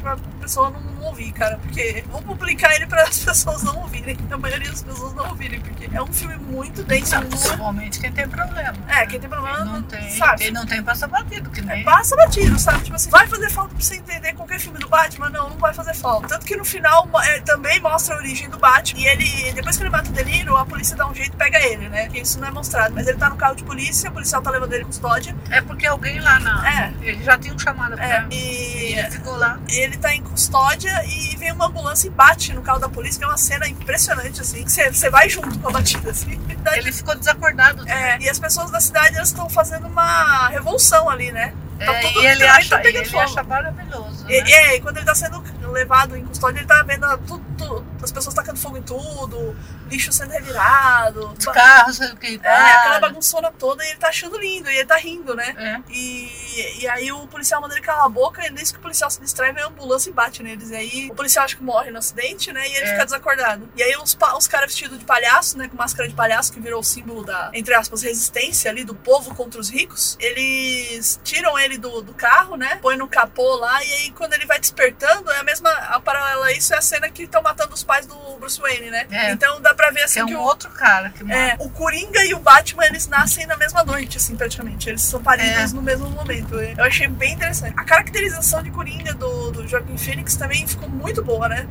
pra 0.00 0.16
pessoa 0.40 0.70
não 0.70 0.93
ouvir, 1.04 1.32
cara. 1.32 1.58
Porque 1.58 2.04
vou 2.10 2.22
publicar 2.22 2.74
ele 2.74 2.86
para 2.86 3.02
as 3.04 3.18
pessoas 3.24 3.62
não 3.62 3.76
ouvirem. 3.78 4.16
A 4.30 4.36
maioria 4.38 4.70
das 4.70 4.82
pessoas 4.82 5.14
não 5.14 5.28
ouvirem, 5.28 5.60
porque 5.60 5.88
é 5.92 6.02
um 6.02 6.12
filme 6.12 6.36
muito 6.36 6.82
denso. 6.84 7.18
Principalmente 7.20 8.00
quem 8.00 8.12
tem 8.12 8.28
problema. 8.28 8.74
É, 8.88 9.06
quem 9.06 9.20
tem 9.20 9.28
problema 9.28 9.56
Quem 9.58 9.66
não 9.66 9.82
tem, 9.82 10.10
sabe? 10.16 10.38
quem 10.42 10.50
não 10.52 10.66
tem 10.66 10.82
passa 10.82 11.06
batido, 11.06 11.50
que 11.50 11.60
É, 11.60 11.64
nem. 11.64 11.84
passa 11.84 12.16
batido, 12.16 12.58
sabe? 12.58 12.82
Tipo 12.84 12.96
assim, 12.96 13.10
vai 13.10 13.26
fazer 13.26 13.50
falta 13.50 13.74
pra 13.74 13.84
você 13.84 13.96
entender 13.96 14.32
qualquer 14.34 14.58
filme 14.58 14.78
do 14.78 14.88
Batman? 14.88 15.30
Não, 15.30 15.50
não 15.50 15.56
vai 15.58 15.72
fazer 15.74 15.94
falta. 15.94 16.28
Tanto 16.28 16.46
que 16.46 16.56
no 16.56 16.64
final 16.64 17.08
é, 17.24 17.40
também 17.40 17.80
mostra 17.80 18.14
a 18.14 18.18
origem 18.18 18.48
do 18.48 18.58
Batman. 18.58 19.00
E 19.00 19.06
ele, 19.06 19.52
depois 19.52 19.76
que 19.76 19.82
ele 19.82 19.90
mata 19.90 20.08
o 20.08 20.12
Deliro, 20.12 20.56
a 20.56 20.64
polícia 20.64 20.96
dá 20.96 21.06
um 21.06 21.14
jeito 21.14 21.32
e 21.34 21.36
pega 21.36 21.58
ele, 21.60 21.88
né? 21.88 22.08
Que 22.08 22.20
isso 22.20 22.38
não 22.40 22.48
é 22.48 22.50
mostrado. 22.50 22.94
Mas 22.94 23.06
ele 23.06 23.18
tá 23.18 23.28
no 23.30 23.36
carro 23.36 23.54
de 23.54 23.64
polícia, 23.64 24.10
o 24.10 24.12
policial 24.12 24.42
tá 24.42 24.50
levando 24.50 24.72
ele 24.72 24.82
em 24.82 24.86
custódia. 24.86 25.34
É 25.50 25.60
porque 25.60 25.86
alguém 25.86 26.20
lá 26.20 26.38
na. 26.40 26.84
É. 26.84 26.92
Ele 27.02 27.22
já 27.22 27.38
tinha 27.38 27.54
um 27.54 27.58
chamado 27.58 27.94
pra. 27.94 28.04
É, 28.04 28.26
E 28.30 28.64
e 28.94 28.98
ele 28.98 29.10
ficou 29.10 29.36
lá. 29.36 29.58
ele 29.68 29.96
tá 29.96 30.14
em 30.14 30.22
custódia 30.22 30.93
e 31.06 31.36
vem 31.36 31.52
uma 31.52 31.66
ambulância 31.66 32.06
e 32.06 32.10
bate 32.10 32.52
no 32.52 32.62
carro 32.62 32.78
da 32.78 32.88
polícia, 32.88 33.18
que 33.18 33.24
é 33.24 33.28
uma 33.28 33.36
cena 33.36 33.66
impressionante, 33.68 34.40
assim. 34.40 34.64
que 34.64 34.70
Você, 34.70 35.10
vai 35.10 35.28
junto 35.28 35.58
com 35.58 35.68
a 35.68 35.72
batida, 35.72 36.10
assim. 36.10 36.40
Ele 36.76 36.92
ficou 36.92 37.14
desacordado. 37.16 37.88
É, 37.88 38.18
e 38.20 38.28
as 38.28 38.38
pessoas 38.38 38.70
da 38.70 38.80
cidade 38.80 39.20
estão 39.20 39.48
fazendo 39.48 39.86
uma 39.86 40.48
revolução 40.48 41.08
ali, 41.08 41.30
né? 41.32 41.52
Tá 41.78 41.92
É, 41.92 42.00
tudo 42.02 42.22
e 42.22 42.26
ele 42.26 42.46
acha, 42.46 42.78
tá 42.78 42.84
e 42.84 42.94
ele 42.94 43.18
acha 43.18 43.42
maravilhoso. 43.42 44.24
E, 44.28 44.40
né? 44.40 44.50
é, 44.50 44.76
e 44.76 44.80
quando 44.80 44.98
ele 44.98 45.06
tá 45.06 45.14
sendo 45.14 45.42
levado 45.72 46.16
em 46.16 46.24
custódia, 46.24 46.60
ele 46.60 46.66
tá 46.66 46.82
vendo 46.84 47.06
tudo, 47.26 47.44
tudo- 47.54 47.84
as 48.02 48.12
pessoas 48.12 48.34
tacando 48.34 48.58
fogo 48.58 48.76
em 48.76 48.82
tudo, 48.82 49.56
lixo 49.90 50.12
sendo 50.12 50.30
revirado. 50.30 51.34
Os 51.38 51.44
carros, 51.46 51.98
o 52.00 52.16
que 52.16 52.40
É, 52.42 52.48
aquela 52.72 53.00
bagunçona 53.00 53.50
toda 53.50 53.84
e 53.84 53.88
ele 53.90 53.98
tá 53.98 54.08
achando 54.08 54.38
lindo, 54.38 54.70
e 54.70 54.76
ele 54.76 54.84
tá 54.86 54.96
rindo, 54.96 55.34
né? 55.34 55.54
É. 55.56 55.92
E, 55.92 56.80
e 56.82 56.88
aí 56.88 57.10
o 57.12 57.26
policial 57.26 57.60
manda 57.60 57.74
ele 57.74 57.82
calar 57.82 58.04
a 58.04 58.08
boca, 58.08 58.46
e 58.46 58.50
nisso 58.50 58.72
que 58.72 58.78
o 58.78 58.82
policial 58.82 59.10
se 59.10 59.20
distrai, 59.20 59.52
vem 59.52 59.62
a 59.62 59.66
ambulância 59.68 60.10
e 60.10 60.12
bate 60.12 60.42
neles. 60.42 60.70
E 60.70 60.76
aí 60.76 61.08
o 61.10 61.14
policial 61.14 61.44
acha 61.44 61.56
que 61.56 61.62
morre 61.62 61.90
no 61.90 61.98
acidente, 61.98 62.52
né? 62.52 62.66
E 62.68 62.72
ele 62.76 62.86
É. 62.86 62.92
fica 62.92 63.04
desacordado. 63.04 63.68
E 63.76 63.82
aí 63.82 63.96
os, 63.96 64.16
os 64.36 64.46
caras 64.46 64.66
vestidos 64.70 64.98
de 64.98 65.04
palhaço, 65.04 65.56
né? 65.58 65.68
Com 65.68 65.76
máscara 65.76 66.08
de 66.08 66.14
palhaço, 66.14 66.52
que 66.52 66.60
virou 66.60 66.80
o 66.80 66.84
símbolo 66.84 67.24
da, 67.24 67.50
entre 67.54 67.74
aspas, 67.74 68.02
resistência 68.02 68.70
ali 68.70 68.84
do 68.84 68.94
povo 68.94 69.34
contra 69.34 69.60
os 69.60 69.68
ricos. 69.70 70.16
Eles 70.20 71.20
tiram 71.24 71.58
ele 71.58 71.78
do, 71.78 72.02
do 72.02 72.14
carro, 72.14 72.56
né? 72.56 72.76
Põe 72.82 72.96
no 72.96 73.08
capô 73.08 73.56
lá, 73.56 73.82
e 73.84 73.92
aí 73.92 74.10
quando 74.12 74.34
ele 74.34 74.46
vai 74.46 74.58
despertando, 74.58 75.30
é 75.30 75.38
a 75.38 75.44
mesma. 75.44 75.70
A 75.70 76.00
paralela 76.00 76.46
a 76.46 76.52
isso 76.52 76.72
é 76.74 76.78
a 76.78 76.82
cena 76.82 77.08
que 77.10 77.24
estão 77.24 77.42
matando 77.44 77.72
os 77.74 77.84
pais 77.84 78.06
do 78.06 78.16
Bruce 78.40 78.60
Wayne, 78.60 78.90
né? 78.90 79.06
É. 79.10 79.30
Então 79.30 79.60
dá 79.60 79.72
pra 79.72 79.90
ver 79.90 80.02
assim 80.02 80.14
Que 80.14 80.20
é 80.20 80.26
que 80.26 80.34
um 80.34 80.40
o. 80.40 80.42
outro 80.44 80.68
cara 80.70 81.10
que 81.10 81.22
mata. 81.22 81.38
É, 81.38 81.56
o 81.60 81.68
Coringa 81.70 82.24
e 82.24 82.34
o 82.34 82.40
Batman, 82.40 82.86
eles 82.86 83.06
nascem 83.06 83.46
na 83.46 83.56
mesma 83.56 83.84
noite, 83.84 84.16
assim, 84.16 84.34
praticamente. 84.36 84.88
Eles 84.88 85.02
são 85.02 85.22
paridos 85.22 85.72
É. 85.72 85.74
no 85.76 85.82
mesmo 85.82 86.08
momento. 86.10 86.54
Eu 86.60 86.82
achei 86.84 87.06
bem 87.06 87.34
interessante. 87.34 87.74
A 87.76 87.84
caracterização 87.84 88.62
de 88.62 88.70
Coringa 88.72 89.14
do, 89.14 89.52
do 89.52 89.68
Joaquim 89.68 89.96
Phoenix 89.96 90.34
também 90.34 90.66
ficou 90.66 90.88
muito 90.88 91.22
boa, 91.22 91.48
né? 91.48 91.68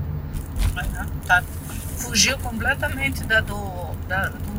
Tá. 1.27 1.43
Fugiu 1.97 2.38
completamente 2.39 3.23
da 3.23 3.41
do, 3.41 3.93
da, 4.07 4.27
do? 4.29 4.52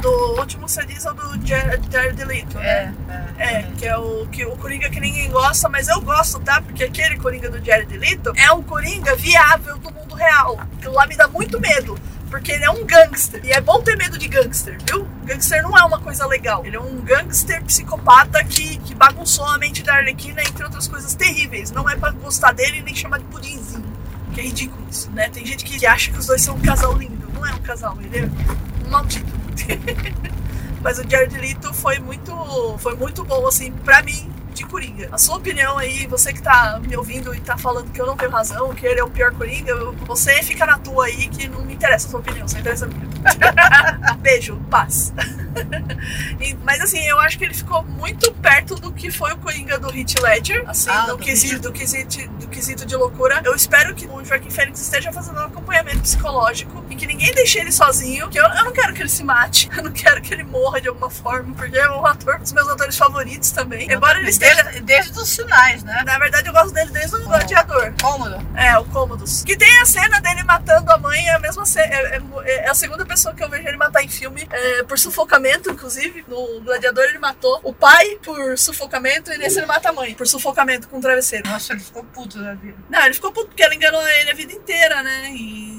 Do 0.00 0.38
último 0.40 0.68
você 0.68 0.84
diz 0.84 1.04
é 1.04 1.10
o 1.10 1.14
do 1.14 1.46
Jared, 1.46 2.24
Leto, 2.24 2.58
né? 2.58 2.94
É, 3.38 3.44
É, 3.58 3.62
que 3.76 3.86
é 3.86 3.96
o, 3.96 4.26
que, 4.26 4.44
o 4.44 4.56
Coringa 4.56 4.88
que 4.90 5.00
ninguém 5.00 5.30
gosta, 5.30 5.68
mas 5.68 5.88
eu 5.88 6.00
gosto, 6.00 6.38
tá? 6.40 6.60
Porque 6.60 6.84
aquele 6.84 7.16
Coringa 7.18 7.50
do 7.50 7.64
Jared 7.64 7.96
Leto 7.96 8.32
é 8.36 8.52
um 8.52 8.62
Coringa 8.62 9.14
viável 9.16 9.78
do 9.78 9.92
mundo 9.92 10.14
real. 10.14 10.58
Aquilo 10.78 10.94
lá 10.94 11.06
me 11.06 11.16
dá 11.16 11.28
muito 11.28 11.60
medo. 11.60 11.98
porque 12.30 12.52
ele 12.52 12.64
é 12.64 12.70
um 12.70 12.84
gangster. 12.86 13.42
E 13.44 13.52
é 13.52 13.60
bom 13.60 13.82
ter 13.82 13.94
medo 13.94 14.16
de 14.16 14.26
gangster, 14.26 14.78
viu? 14.88 15.06
Gangster 15.24 15.62
não 15.62 15.76
é 15.76 15.84
uma 15.84 16.00
coisa 16.00 16.26
legal. 16.26 16.64
Ele 16.64 16.76
é 16.76 16.80
um 16.80 16.96
gangster 17.02 17.62
psicopata 17.62 18.42
que, 18.42 18.78
que 18.78 18.94
bagunçou 18.94 19.44
a 19.44 19.58
mente 19.58 19.82
da 19.82 19.96
Arlequina, 19.96 20.40
entre 20.40 20.64
outras 20.64 20.88
coisas 20.88 21.14
terríveis. 21.14 21.70
Não 21.70 21.88
é 21.90 21.94
pra 21.94 22.10
gostar 22.10 22.52
dele 22.52 22.80
nem 22.80 22.94
chamar 22.94 23.18
de 23.18 23.24
pudinzinho. 23.26 23.84
Que 24.32 24.40
é 24.40 24.44
ridículo 24.44 24.82
isso, 24.90 25.10
né? 25.10 25.28
Tem 25.28 25.44
gente 25.44 25.62
que 25.62 25.86
acha 25.86 26.10
que 26.10 26.18
os 26.18 26.26
dois 26.26 26.40
são 26.40 26.54
um 26.56 26.60
casal 26.60 26.94
lindo. 26.96 27.28
Não 27.34 27.46
é 27.46 27.52
um 27.52 27.58
casal, 27.58 27.98
ele 28.00 28.18
é 28.24 28.86
um 28.86 28.90
maldito. 28.90 29.41
Mas 30.82 30.98
o 30.98 31.08
Jared 31.08 31.36
Leto 31.38 31.72
foi 31.72 31.98
muito, 31.98 32.76
foi 32.78 32.96
muito 32.96 33.24
bom, 33.24 33.46
assim, 33.46 33.70
pra 33.70 34.02
mim, 34.02 34.28
de 34.52 34.64
Coringa. 34.64 35.08
A 35.12 35.18
sua 35.18 35.36
opinião 35.36 35.78
aí, 35.78 36.06
você 36.06 36.32
que 36.32 36.42
tá 36.42 36.80
me 36.84 36.96
ouvindo 36.96 37.34
e 37.34 37.40
tá 37.40 37.56
falando 37.56 37.90
que 37.90 38.00
eu 38.00 38.06
não 38.06 38.16
tenho 38.16 38.30
razão, 38.30 38.74
que 38.74 38.86
ele 38.86 39.00
é 39.00 39.04
o 39.04 39.10
pior 39.10 39.32
Coringa, 39.32 39.74
você 40.06 40.42
fica 40.42 40.66
na 40.66 40.78
tua 40.78 41.06
aí 41.06 41.28
que 41.28 41.48
não 41.48 41.64
me 41.64 41.74
interessa 41.74 42.08
a 42.08 42.10
sua 42.10 42.20
opinião, 42.20 42.48
só 42.48 42.58
interessa 42.58 42.86
a 42.86 42.88
minha. 42.88 44.16
Beijo, 44.20 44.56
paz. 44.70 45.12
E- 46.40 46.54
mas 46.64 46.80
assim, 46.80 47.00
eu 47.06 47.18
acho 47.20 47.38
que 47.38 47.44
ele 47.44 47.54
ficou 47.54 47.82
muito 47.84 48.32
perto 48.34 48.74
do 48.74 48.92
que 48.92 49.10
foi 49.10 49.32
o 49.32 49.38
Coringa 49.38 49.78
do 49.78 49.88
Heath 49.96 50.18
Ledger, 50.20 50.64
assim, 50.68 50.90
Ah, 50.90 51.02
do, 51.06 51.16
do 51.16 51.18
quesito, 51.18 51.60
do, 51.60 51.72
quesito, 51.72 52.28
do 52.32 52.48
quesito 52.48 52.84
de 52.86 52.96
loucura. 52.96 53.40
Eu 53.44 53.54
espero 53.54 53.94
que 53.94 54.06
o 54.06 54.24
Joaquim 54.24 54.50
Fênix 54.50 54.80
esteja 54.80 55.12
fazendo 55.12 55.38
um 55.40 55.44
acompanhamento 55.44 56.00
psicológico 56.00 56.84
e 56.90 56.96
que 56.96 57.06
ninguém 57.06 57.32
deixe 57.34 57.58
ele 57.58 57.70
sozinho, 57.72 58.28
que 58.28 58.38
eu, 58.38 58.44
eu 58.44 58.64
não 58.64 58.72
quero 58.72 58.92
que 58.94 59.02
ele 59.02 59.08
se 59.08 59.22
mate, 59.24 59.68
eu 59.76 59.82
não 59.84 59.92
quero 59.92 60.20
que 60.20 60.32
ele 60.34 60.42
morra 60.44 60.80
de 60.80 60.88
alguma 60.88 61.10
forma, 61.10 61.54
porque 61.54 61.76
é 61.78 61.88
um 61.90 62.04
ator 62.06 62.38
dos 62.38 62.52
meus 62.52 62.68
atores 62.68 62.96
favoritos 62.96 63.50
também. 63.50 63.90
Embora 63.90 64.18
ele 64.18 64.30
esteja... 64.30 64.62
Desde, 64.64 64.80
desde 64.80 65.18
os 65.18 65.28
sinais, 65.28 65.82
né? 65.84 66.02
Na 66.04 66.18
verdade, 66.18 66.48
eu 66.48 66.52
gosto 66.52 66.72
dele 66.72 66.90
desde 66.90 67.16
o 67.16 67.22
Gladiador. 67.24 67.92
Cômodo. 68.00 68.36
É, 68.56 68.76
o 68.78 68.84
Cômodos. 68.86 69.42
Que 69.44 69.56
tem 69.56 69.80
a 69.80 69.86
cena 69.86 70.20
dele 70.20 70.42
matando 70.42 70.90
a 70.90 70.98
mãe, 70.98 71.26
é 71.28 71.34
a 71.34 71.38
mesma 71.38 71.64
cena. 71.66 71.86
É, 71.94 72.16
é- 72.16 72.22
é 72.66 72.68
a 72.68 72.74
segunda 72.74 73.04
pessoa 73.04 73.34
que 73.34 73.42
eu 73.42 73.48
vejo 73.48 73.66
ele 73.66 73.76
matar 73.76 74.02
em 74.02 74.08
filme, 74.08 74.46
é, 74.50 74.82
por 74.84 74.98
sufocamento, 74.98 75.41
inclusive. 75.70 76.24
No 76.28 76.60
Gladiador 76.60 77.04
ele 77.04 77.18
matou 77.18 77.60
o 77.62 77.72
pai 77.72 78.18
por 78.22 78.58
sufocamento 78.58 79.32
e 79.32 79.38
nesse 79.38 79.58
ele 79.58 79.66
mata 79.66 79.90
a 79.90 79.92
mãe 79.92 80.14
por 80.14 80.26
sufocamento 80.26 80.88
com 80.88 80.98
um 80.98 81.00
travesseiro. 81.00 81.48
Nossa, 81.48 81.72
ele 81.72 81.82
ficou 81.82 82.04
puto 82.04 82.38
da 82.40 82.54
vida. 82.54 82.76
Não, 82.88 83.04
ele 83.04 83.14
ficou 83.14 83.32
puto 83.32 83.48
porque 83.48 83.62
ela 83.62 83.74
enganou 83.74 84.06
ele 84.06 84.30
a 84.30 84.34
vida 84.34 84.52
inteira, 84.52 85.02
né? 85.02 85.30
E. 85.30 85.71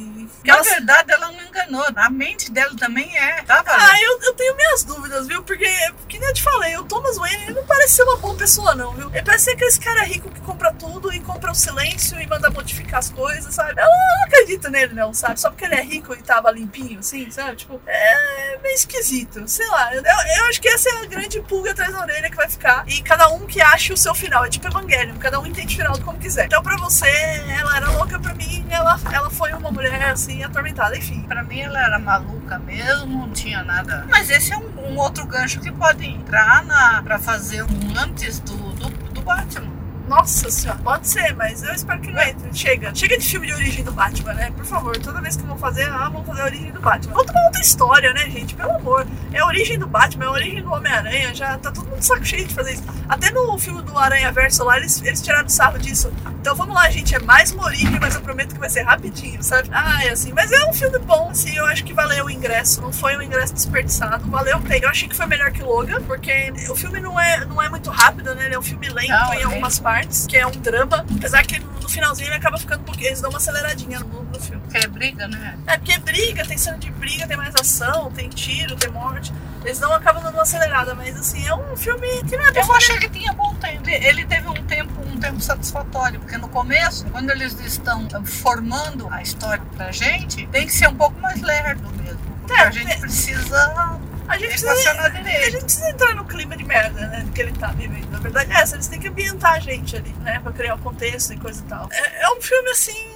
Na 0.44 0.54
Ela- 0.56 0.64
verdade, 0.64 1.12
ela 1.12 1.32
não 1.32 1.42
enganou. 1.42 1.86
A 1.96 2.10
mente 2.10 2.52
dela 2.52 2.76
também 2.78 3.16
é. 3.18 3.42
Tá, 3.44 3.64
Ah, 3.66 4.02
eu, 4.02 4.20
eu 4.24 4.34
tenho 4.34 4.56
minhas 4.56 4.84
dúvidas, 4.84 5.28
viu? 5.28 5.42
Porque, 5.44 5.66
que 6.08 6.20
nem 6.20 6.28
eu 6.28 6.34
te 6.34 6.44
falei, 6.44 6.78
o 6.78 6.84
Thomas 6.84 7.18
Wayne 7.18 7.44
ele 7.46 7.54
não 7.54 7.66
parece 7.66 7.94
ser 7.96 8.04
uma 8.04 8.18
boa 8.18 8.36
pessoa, 8.36 8.76
não, 8.76 8.92
viu? 8.94 9.10
Ele 9.14 9.24
parece 9.24 9.46
ser 9.46 9.52
aquele 9.52 9.78
cara 9.80 10.04
rico 10.04 10.30
que 10.30 10.42
compra 10.42 10.74
tudo 10.74 11.12
e 11.14 11.20
compra 11.22 11.52
o 11.52 11.56
silêncio 11.56 12.20
e 12.20 12.28
manda 12.28 12.50
modificar 12.50 13.00
as 13.00 13.10
coisas, 13.10 13.54
sabe? 13.56 13.72
Eu 13.80 13.86
não 13.86 14.24
acredito 14.26 14.70
nele, 14.70 14.94
não, 14.94 15.14
sabe? 15.14 15.40
Só 15.40 15.50
porque 15.50 15.66
ele 15.66 15.76
é 15.76 15.82
rico 15.82 16.14
e 16.14 16.22
tava 16.22 16.52
limpinho, 16.52 17.00
assim, 17.00 17.30
sabe? 17.32 17.56
Tipo, 17.56 17.82
é 17.88 18.58
meio 18.62 18.76
esquisito. 18.76 19.48
Sei 19.48 19.68
lá, 19.68 19.94
eu, 19.96 20.04
eu 20.04 20.46
acho 20.50 20.62
que 20.62 20.68
essa 20.70 20.90
é 20.90 21.04
a 21.04 21.06
grande 21.06 21.42
pulga 21.42 21.72
atrás 21.72 21.92
da 21.94 22.00
orelha 22.02 22.30
que 22.30 22.36
vai 22.36 22.50
ficar. 22.50 22.84
E 22.88 23.02
cada 23.02 23.30
um 23.30 23.46
que 23.46 23.62
acha 23.62 23.94
o 23.94 23.98
seu 23.98 24.14
final. 24.14 24.44
É 24.46 24.50
tipo 24.50 24.68
Evangelion, 24.68 25.18
cada 25.18 25.40
um 25.40 25.46
entende 25.46 25.74
o 25.74 25.78
final 25.78 26.00
como 26.02 26.20
quiser. 26.20 26.46
Então, 26.46 26.62
pra 26.62 26.76
você, 26.78 27.08
ela 27.08 27.78
era 27.78 27.90
louca, 27.92 28.20
pra 28.20 28.34
mim, 28.34 28.66
ela, 28.70 29.00
ela 29.12 29.30
foi 29.30 29.54
uma 29.54 29.72
mulher, 29.72 30.10
assim, 30.10 30.33
atormentada, 30.42 30.98
enfim. 30.98 31.22
Pra 31.24 31.44
mim, 31.44 31.60
ela 31.60 31.80
era 31.80 32.00
maluca 32.00 32.58
mesmo, 32.60 33.28
não 33.28 33.32
tinha 33.32 33.62
nada. 33.64 34.06
Mas 34.10 34.30
esse 34.30 34.54
é 34.54 34.58
um, 34.58 34.92
um 34.92 34.98
outro 34.98 35.26
gancho 35.28 35.60
que 35.60 35.72
pode 35.72 36.06
entrar 36.06 36.64
na, 36.64 37.04
pra 37.04 37.20
fazer 37.20 37.64
um 37.64 38.00
antes 38.00 38.40
do, 38.40 38.56
do, 38.56 38.90
do 38.90 39.22
Batman. 39.22 39.73
Nossa 40.16 40.52
senhora, 40.52 40.80
pode 40.84 41.08
ser, 41.08 41.36
mas 41.36 41.64
eu 41.64 41.74
espero 41.74 42.00
que 42.00 42.12
não 42.12 42.22
entre. 42.22 42.54
Chega. 42.54 42.94
Chega 42.94 43.18
de 43.18 43.28
filme 43.28 43.48
de 43.48 43.54
origem 43.54 43.84
do 43.84 43.92
Batman, 43.92 44.34
né? 44.34 44.52
Por 44.52 44.64
favor, 44.64 44.96
toda 44.98 45.20
vez 45.20 45.36
que 45.36 45.44
vão 45.44 45.58
fazer, 45.58 45.90
ah, 45.90 46.08
vamos 46.08 46.28
fazer 46.28 46.42
a 46.42 46.46
origem 46.46 46.72
do 46.72 46.80
Batman. 46.80 47.14
Conta 47.14 47.32
uma 47.32 47.46
outra 47.46 47.62
história, 47.62 48.14
né, 48.14 48.30
gente? 48.30 48.54
Pelo 48.54 48.74
amor. 48.74 49.08
É 49.32 49.40
a 49.40 49.46
origem 49.48 49.80
do 49.80 49.88
Batman, 49.88 50.26
é 50.26 50.28
a 50.28 50.32
origem 50.32 50.62
do 50.62 50.72
Homem-Aranha, 50.72 51.34
já 51.34 51.58
tá 51.58 51.72
todo 51.72 51.90
mundo 51.90 52.02
saco 52.04 52.24
cheio 52.24 52.46
de 52.48 52.54
fazer 52.54 52.74
isso. 52.74 52.84
Até 53.10 53.32
no 53.32 53.58
filme 53.58 53.82
do 53.82 53.98
Aranha 53.98 54.32
Verso 54.32 54.64
lá, 54.64 54.78
eles, 54.78 55.02
eles 55.02 55.20
tiraram 55.20 55.50
sarro 55.50 55.80
disso. 55.80 56.14
Então 56.40 56.56
vamos 56.56 56.76
lá, 56.76 56.90
gente, 56.90 57.16
é 57.16 57.20
mais 57.20 57.52
uma 57.52 57.66
origem, 57.66 57.98
mas 58.00 58.16
eu 58.16 58.22
prometo 58.22 58.54
que 58.54 58.60
vai 58.60 58.70
ser 58.70 58.84
rapidinho, 58.84 59.42
sabe? 59.42 59.70
Ah, 59.72 60.06
é 60.06 60.10
assim. 60.10 60.32
Mas 60.34 60.52
é 60.52 60.70
um 60.70 60.74
filme 60.74 61.00
bom, 61.00 61.30
assim, 61.32 61.56
eu 61.56 61.66
acho 61.66 61.84
que 61.84 61.94
valeu 61.94 62.26
o 62.26 62.30
ingresso. 62.30 62.82
Não 62.82 62.94
foi 62.94 63.18
um 63.18 63.22
ingresso 63.22 63.54
desperdiçado, 63.54 64.30
valeu 64.30 64.60
bem. 64.60 64.82
Eu 64.82 64.90
achei 64.90 65.08
que 65.08 65.16
foi 65.16 65.26
melhor 65.26 65.52
que 65.52 65.64
Logan, 65.64 66.02
porque 66.04 66.54
o 66.70 66.76
filme 66.76 67.00
não 67.00 67.20
é, 67.20 67.46
não 67.46 67.62
é 67.62 67.70
muito 67.70 67.90
rápido, 67.90 68.36
né? 68.36 68.46
Ele 68.46 68.56
é 68.56 68.60
um 68.60 68.62
filme 68.62 68.90
lento 68.90 69.10
Não, 69.10 69.34
em 69.34 69.40
é 69.40 69.44
algumas 69.44 69.80
partes, 70.04 70.28
que 70.28 70.38
é 70.38 70.46
um 70.46 70.52
drama. 70.52 71.06
Apesar 71.18 71.44
que 71.46 71.60
no 71.60 71.90
finalzinho 71.90 72.28
ele 72.28 72.36
acaba 72.36 72.58
ficando 72.58 72.84
pouquinho. 72.84 73.08
Eles 73.08 73.22
dão 73.22 73.30
uma 73.30 73.38
aceleradinha 73.38 74.00
no, 74.00 74.24
no 74.24 74.40
filme. 74.40 74.62
Que 74.70 74.78
é 74.78 74.88
briga, 74.88 75.28
né? 75.28 75.58
É 75.68 75.78
porque 75.78 75.98
briga, 76.00 76.46
tem 76.46 76.58
cena 76.58 76.78
de 76.78 76.92
briga, 76.92 77.28
tem 77.28 77.38
mais 77.38 77.56
ação, 77.56 78.12
tem 78.12 78.30
tiro, 78.30 78.76
tem 78.76 78.92
morte. 78.92 79.34
Eles 79.64 79.80
não 79.80 79.94
acabam 79.94 80.22
dando 80.22 80.34
uma 80.34 80.44
acelerada, 80.44 80.94
mas 80.94 81.18
assim, 81.18 81.48
é 81.48 81.56
um 81.56 81.76
filme 81.78 82.08
que 82.24 82.36
não 82.36 82.46
é 82.46 82.52
Eu 82.56 82.76
achei 82.76 82.98
que 83.00 83.10
tinha 83.10 83.34
bom 83.34 83.56
tempo. 83.56 83.90
Ele 83.90 84.26
teve 84.26 84.48
um 84.48 84.54
tempo, 84.54 84.94
um 85.08 85.18
tempo 85.18 85.40
satisfatório, 85.40 86.20
porque 86.20 86.38
no 86.38 86.50
começo, 86.50 87.06
quando 87.06 87.30
eles 87.30 87.58
estão 87.62 88.08
formando 88.26 89.08
a 89.10 89.22
história 89.22 89.64
pra 89.78 89.92
gente, 89.92 90.46
tem 90.48 90.66
que 90.68 90.74
ser 90.74 90.90
um 90.90 90.96
pouco 90.96 91.20
mais 91.22 91.42
lerdo 91.42 91.90
mesmo. 91.96 92.20
Porque 92.42 92.54
É, 92.60 92.64
a 92.64 92.72
gente 92.72 92.92
é. 92.92 92.98
precisa 92.98 94.00
A 94.28 94.38
gente 94.38 94.66
a 94.66 95.50
gente 95.50 95.64
precisa 95.64 95.90
entrar 95.90 96.16
no 96.16 96.26
clima 96.26 96.56
de 96.56 96.64
merda, 96.64 97.08
né? 97.08 97.28
Que 97.34 97.42
ele 97.42 97.52
tá 97.54 97.72
vivendo. 97.72 98.10
Na 98.10 98.20
verdade, 98.20 98.52
é 98.52 98.56
essa, 98.56 98.76
eles 98.76 98.88
têm 98.88 99.00
que 99.00 99.08
ambientar 99.08 99.54
a 99.54 99.60
gente 99.60 99.96
ali, 99.96 100.14
né? 100.22 100.40
Pra 100.40 100.52
criar 100.52 100.76
o 100.76 100.80
contexto 100.80 101.34
e 101.34 101.38
coisa 101.38 101.62
e 101.62 101.68
tal. 101.68 101.90
É, 101.92 102.24
é 102.24 102.30
um 102.30 102.42
filme 102.42 102.70
assim. 102.70 103.13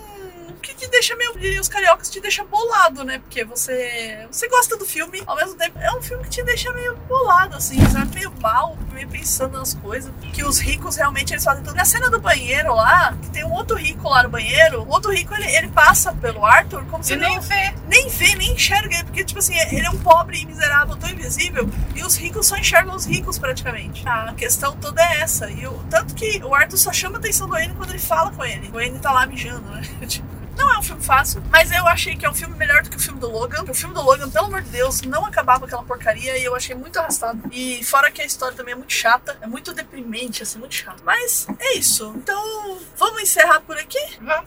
Que 0.61 0.73
te 0.73 0.87
deixa 0.87 1.15
meio. 1.15 1.37
E 1.39 1.59
os 1.59 1.67
cariocas 1.67 2.09
te 2.09 2.19
deixa 2.19 2.43
bolado, 2.43 3.03
né? 3.03 3.19
Porque 3.19 3.43
você. 3.43 4.25
Você 4.31 4.47
gosta 4.47 4.77
do 4.77 4.85
filme, 4.85 5.21
ao 5.25 5.35
mesmo 5.35 5.55
tempo. 5.55 5.77
É 5.79 5.91
um 5.95 6.01
filme 6.01 6.23
que 6.23 6.29
te 6.29 6.43
deixa 6.43 6.71
meio 6.73 6.95
bolado, 7.07 7.55
assim, 7.55 7.79
sabe? 7.89 8.15
Meio 8.15 8.31
mal, 8.41 8.77
meio 8.91 9.07
pensando 9.07 9.57
nas 9.57 9.73
coisas. 9.73 10.11
Que 10.33 10.43
os 10.43 10.59
ricos 10.59 10.95
realmente 10.95 11.33
eles 11.33 11.43
fazem 11.43 11.63
tudo. 11.63 11.75
Na 11.75 11.85
cena 11.85 12.09
do 12.09 12.19
banheiro 12.19 12.73
lá, 12.73 13.15
que 13.21 13.29
tem 13.29 13.43
um 13.45 13.53
outro 13.53 13.75
rico 13.77 14.09
lá 14.09 14.23
no 14.23 14.29
banheiro, 14.29 14.81
o 14.83 14.89
outro 14.89 15.11
rico 15.11 15.33
ele, 15.35 15.45
ele 15.55 15.67
passa 15.69 16.11
pelo 16.13 16.45
Arthur 16.45 16.83
como 16.85 17.03
se 17.03 17.09
Você 17.13 17.15
nem 17.15 17.39
vê. 17.39 17.73
nem 17.87 18.09
vê, 18.09 18.35
nem 18.35 18.53
enxerga 18.53 18.95
ele, 18.95 19.03
porque, 19.05 19.23
tipo 19.23 19.39
assim, 19.39 19.55
ele 19.71 19.85
é 19.85 19.89
um 19.89 19.97
pobre 19.99 20.41
e 20.41 20.45
miserável, 20.45 20.95
tão 20.95 21.09
invisível, 21.09 21.69
e 21.95 22.03
os 22.03 22.15
ricos 22.15 22.47
só 22.47 22.57
enxergam 22.57 22.95
os 22.95 23.05
ricos, 23.05 23.37
praticamente. 23.37 24.07
A 24.07 24.33
questão 24.33 24.75
toda 24.77 25.01
é 25.01 25.21
essa. 25.21 25.49
E 25.49 25.65
o, 25.67 25.73
tanto 25.89 26.13
que 26.15 26.41
o 26.43 26.53
Arthur 26.53 26.77
só 26.77 26.91
chama 26.91 27.17
a 27.17 27.19
atenção 27.19 27.47
do 27.47 27.57
N 27.57 27.73
quando 27.75 27.89
ele 27.91 27.99
fala 27.99 28.31
com 28.31 28.43
ele. 28.43 28.69
O 28.73 28.79
N 28.79 28.97
tá 28.99 29.11
lá 29.11 29.25
mijando, 29.25 29.67
né? 29.69 29.81
Tipo, 30.07 30.27
Não 30.27 30.37
filme 30.88 31.04
fácil, 31.04 31.43
mas 31.50 31.71
eu 31.71 31.88
achei 31.88 32.15
que 32.15 32.26
é 32.26 32.30
um 32.30 32.34
filme 32.34 32.56
melhor 32.56 32.82
do 32.82 32.89
que 32.89 32.95
o 32.95 33.00
filme 33.00 33.19
do 33.19 33.30
Logan. 33.30 33.63
O 33.67 33.73
filme 33.73 33.93
do 33.93 34.02
Logan, 34.02 34.30
pelo 34.30 34.45
amor 34.45 34.62
de 34.62 34.69
Deus, 34.69 35.02
não 35.02 35.26
acabava 35.26 35.65
aquela 35.65 35.84
porcaria 35.84 36.38
e 36.38 36.43
eu 36.43 36.56
achei 36.56 36.76
muito 36.76 36.97
arrastado. 36.97 37.41
E 37.52 37.84
fora 37.84 38.10
que 38.10 38.21
a 38.21 38.26
história 38.26 38.56
também 38.56 38.73
é 38.73 38.78
muito 38.78 38.93
chata, 38.93 39.38
é 39.41 39.47
muito 39.47 39.73
deprimente, 39.73 40.43
assim, 40.43 40.60
muito 40.60 40.76
chato. 40.76 41.02
Mas 41.04 41.47
é 41.60 41.78
isso. 41.78 42.13
Então, 42.15 42.80
vamos 42.97 43.21
encerrar 43.21 43.62
por 43.62 43.78
aqui? 43.78 44.00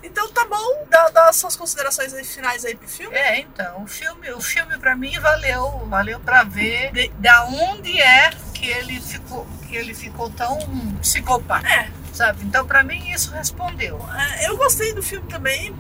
Então 0.03 0.29
tá 0.29 0.47
bom, 0.47 0.87
dá, 0.89 1.11
dá 1.11 1.33
suas 1.33 1.57
considerações 1.57 2.15
aí, 2.15 2.25
finais 2.25 2.65
aí 2.65 2.75
pro 2.75 2.89
filme. 2.89 3.15
É, 3.17 3.41
então, 3.41 3.83
o 3.83 3.87
filme, 3.87 4.31
o 4.33 4.41
filme 4.41 4.79
para 4.79 4.97
mim 4.97 5.19
valeu, 5.19 5.87
valeu 5.89 6.21
para 6.21 6.43
ver 6.45 6.93
de, 6.93 7.09
da 7.19 7.45
onde 7.45 8.01
é 8.01 8.31
que 8.55 8.67
ele 8.67 9.01
ficou, 9.01 9.47
que 9.69 9.77
ele 9.77 9.95
ficou 9.95 10.31
tão 10.31 10.59
psicopata, 11.01 11.67
É, 11.67 11.89
sabe? 12.21 12.45
Então, 12.45 12.67
para 12.67 12.83
mim 12.83 13.11
isso 13.11 13.31
respondeu. 13.33 13.99
é, 14.15 14.47
eu 14.47 14.57
gostei 14.57 14.93
do 14.93 15.03
filme 15.03 15.27
também. 15.29 15.75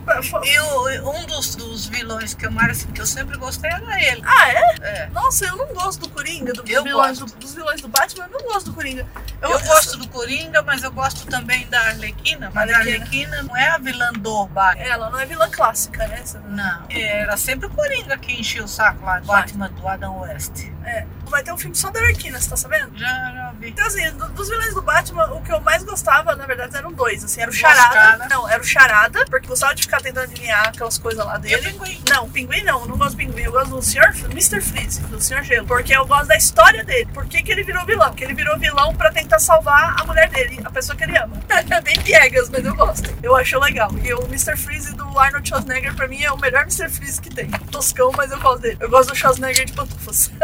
um 1.05 1.26
dos, 1.26 1.55
dos 1.55 1.87
vilões 1.87 2.35
que 2.35 2.46
eu 2.46 2.50
mais 2.50 2.85
que 2.85 3.00
eu 3.00 3.07
sempre 3.07 3.37
gostei 3.37 3.70
era 3.70 4.03
ele. 4.03 4.22
Ah, 4.24 4.48
é? 4.48 4.74
É. 4.81 5.07
Nossa, 5.12 5.44
eu 5.44 5.57
não 5.57 5.66
gosto 5.74 6.00
do 6.00 6.09
Coringa, 6.09 6.53
do- 6.53 6.64
Eu 6.66 6.83
vilões 6.83 7.18
do, 7.18 7.24
gosto. 7.26 7.38
dos 7.38 7.55
vilões 7.55 7.81
do 7.81 7.88
Batman, 7.88 8.24
eu 8.33 8.38
não 8.40 8.46
gosto 8.53 8.66
do 8.70 8.74
Coringa. 8.74 9.07
Eu, 9.42 9.50
gosto 9.61 9.98
do 9.98 10.09
Coringa, 10.09 10.62
mas 10.62 10.83
eu 10.83 10.90
gosto 10.90 11.26
também 11.26 11.66
da 11.68 11.81
Arlequina. 11.81 12.50
Mas 12.55 12.70
a 12.70 12.79
Arlequina. 12.79 13.05
Arlequina 13.05 13.42
não 13.42 13.57
é 13.57 13.68
a 13.68 13.79
vilã 13.79 14.12
do 14.12 14.46
Batman. 14.46 14.83
Ela 14.85 15.11
não 15.11 15.18
é 15.20 15.26
vilã 15.26 15.50
clássica, 15.50 16.07
né? 16.07 16.22
Não, 16.48 16.85
era 16.88 17.37
sempre 17.37 17.66
o 17.66 17.70
Coringa 17.70 18.16
que 18.18 18.33
enchia 18.33 18.64
o 18.64 18.68
saco 18.68 19.05
lá. 19.05 19.20
Batman 19.20 19.68
do 19.70 19.87
Adam 19.87 20.20
West. 20.20 20.68
É. 20.85 21.07
Vai 21.26 21.42
ter 21.42 21.53
um 21.53 21.59
filme 21.59 21.76
só 21.76 21.90
da 21.90 22.00
Arlequina, 22.00 22.40
você 22.40 22.50
tá 22.50 22.57
sabendo? 22.57 22.96
Já, 22.98 23.07
já. 23.07 23.49
Então, 23.62 23.87
assim, 23.87 24.11
do- 24.12 24.29
dos 24.31 24.49
vilões 24.49 24.75
do 24.75 24.83
Batman, 24.83 25.25
o 25.33 25.42
que 25.42 25.53
eu 25.53 25.61
mais 25.61 25.83
gostava, 25.83 26.35
na 26.35 26.46
verdade, 26.46 26.77
eram 26.77 26.92
dois. 26.92 27.23
Assim, 27.25 27.40
era 27.42 27.51
o 27.51 27.55
Charada. 27.55 28.27
Não, 28.29 28.49
era 28.49 28.61
o 28.61 28.64
Charada, 28.64 29.25
porque 29.27 29.46
gostava 29.46 29.75
de 29.75 29.83
ficar 29.83 30.01
tentando 30.01 30.25
adivinhar 30.25 30.68
aquelas 30.68 30.99
coisas 30.99 31.25
lá 31.25 31.35
E 31.35 31.38
o 31.38 31.40
dele. 31.40 31.70
Pinguim? 31.73 32.03
Não, 32.09 32.31
pinguim 32.31 32.62
não, 32.62 32.81
eu 32.83 32.87
não 32.88 32.96
gosto 32.99 33.12
do 33.12 33.16
pinguim, 33.18 33.42
eu 33.42 33.53
gosto 33.53 33.70
do 33.70 33.83
Sr. 33.83 34.14
Mr. 34.31 34.61
Freeze, 34.61 35.01
do 35.03 35.20
Sr. 35.20 35.42
Gelo. 35.44 35.66
Porque 35.66 35.94
eu 35.96 36.07
gosto 36.07 36.27
da 36.29 36.37
história 36.37 36.83
dele. 36.85 37.09
Por 37.12 37.27
que, 37.27 37.42
que 37.42 37.53
ele 37.53 37.62
virou 37.62 37.85
vilão? 37.85 38.09
Porque 38.09 38.25
ele 38.25 38.35
virou 38.35 38.59
vilão 38.59 38.94
pra 38.94 39.11
tentar 39.12 39.38
salvar 39.38 40.01
a 40.01 40.05
mulher 40.05 40.29
dele, 40.31 40.61
a 40.64 40.70
pessoa 40.70 40.96
que 40.96 41.05
ele 41.05 41.16
ama. 41.16 41.37
É 41.70 41.81
bem 41.81 42.01
piegas, 42.01 42.49
mas 42.51 42.64
eu 42.64 42.75
gosto. 42.75 43.14
Eu 43.23 43.37
acho 43.37 43.59
legal. 43.61 43.90
E 44.03 44.12
o 44.12 44.23
Mr. 44.25 44.57
Freeze 44.57 44.92
do 44.94 45.18
Arnold 45.18 45.46
Schwarzenegger, 45.49 45.94
pra 45.94 46.09
mim, 46.09 46.23
é 46.23 46.33
o 46.33 46.37
melhor 46.38 46.62
Mr. 46.62 46.88
Freeze 46.88 47.20
que 47.20 47.31
tem. 47.31 47.49
Toscão, 47.70 48.11
mas 48.16 48.31
eu 48.33 48.40
gosto 48.40 48.62
dele. 48.62 48.77
Eu 48.81 48.90
gosto 48.90 49.11
do 49.11 49.16
Schwarzenegger 49.16 49.66
de 49.66 49.73
pantufas. 49.73 50.29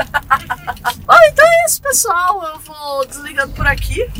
Bom, 1.05 1.17
então 1.29 1.45
é 1.45 1.67
isso, 1.67 1.81
pessoal. 1.83 2.45
Eu 2.47 2.59
vou 2.61 3.06
desligando 3.07 3.53
por 3.55 3.67
aqui. 3.67 4.11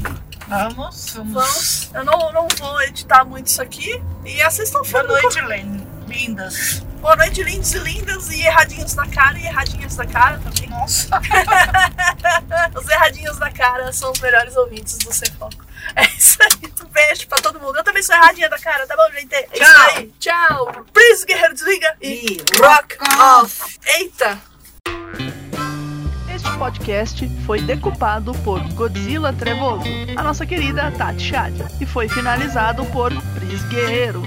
Vamos, 0.49 1.11
vamos. 1.15 1.33
Vamos. 1.35 1.91
Eu 1.93 2.05
não, 2.05 2.33
não 2.33 2.49
vou 2.57 2.81
editar 2.83 3.25
muito 3.25 3.49
isso 3.49 3.61
aqui. 3.61 4.01
E 4.25 4.41
assistam 4.43 4.81
o 4.81 4.87
Boa 4.87 5.03
noite, 5.03 5.41
Len. 5.41 5.87
Lindas. 6.07 6.81
Boa 7.01 7.17
noite, 7.17 7.43
lindos 7.43 7.73
e 7.75 7.79
lindas, 7.79 8.31
e 8.31 8.43
erradinhos 8.43 8.95
na 8.95 9.07
cara 9.09 9.37
e 9.39 9.47
erradinhas 9.47 9.97
na 9.97 10.07
cara 10.07 10.39
também. 10.39 10.69
Nossa. 10.71 11.09
Os 12.75 12.89
erradinhos 12.89 13.39
da 13.39 13.51
cara 13.51 13.93
são 13.93 14.11
os 14.13 14.21
melhores 14.21 14.57
ouvintes 14.57 14.99
do 14.99 15.13
Sem 15.13 15.31
Foco. 15.33 15.65
É 15.95 16.05
isso 16.05 16.39
aí. 16.43 16.73
Um 16.83 16.89
beijo 16.89 17.27
pra 17.29 17.39
todo 17.39 17.61
mundo. 17.61 17.77
Eu 17.77 17.85
também 17.85 18.03
sou 18.03 18.15
erradinha 18.15 18.49
da 18.49 18.59
cara, 18.59 18.87
tá 18.87 18.97
bom, 18.97 19.11
gente? 19.13 19.35
É 19.35 19.49
isso 19.53 19.73
Tchau. 19.73 19.95
aí. 19.97 20.13
Tchau. 20.19 20.85
Please, 20.93 21.27
guerreiro, 21.27 21.55
desliga. 21.55 21.97
E 22.01 22.39
rock 22.61 22.97
off. 23.21 23.79
Eita. 23.99 24.41
Podcast 26.57 27.29
foi 27.45 27.61
decupado 27.61 28.33
por 28.43 28.61
Godzilla 28.73 29.33
Trevoso, 29.33 29.85
a 30.17 30.23
nossa 30.23 30.47
querida 30.47 30.91
Tati 30.91 31.23
Chad, 31.23 31.55
e 31.81 31.87
foi 31.87 32.09
finalizado 32.09 32.85
por 32.87 33.13
Pris 33.35 33.63
Guerreiro. 33.69 34.23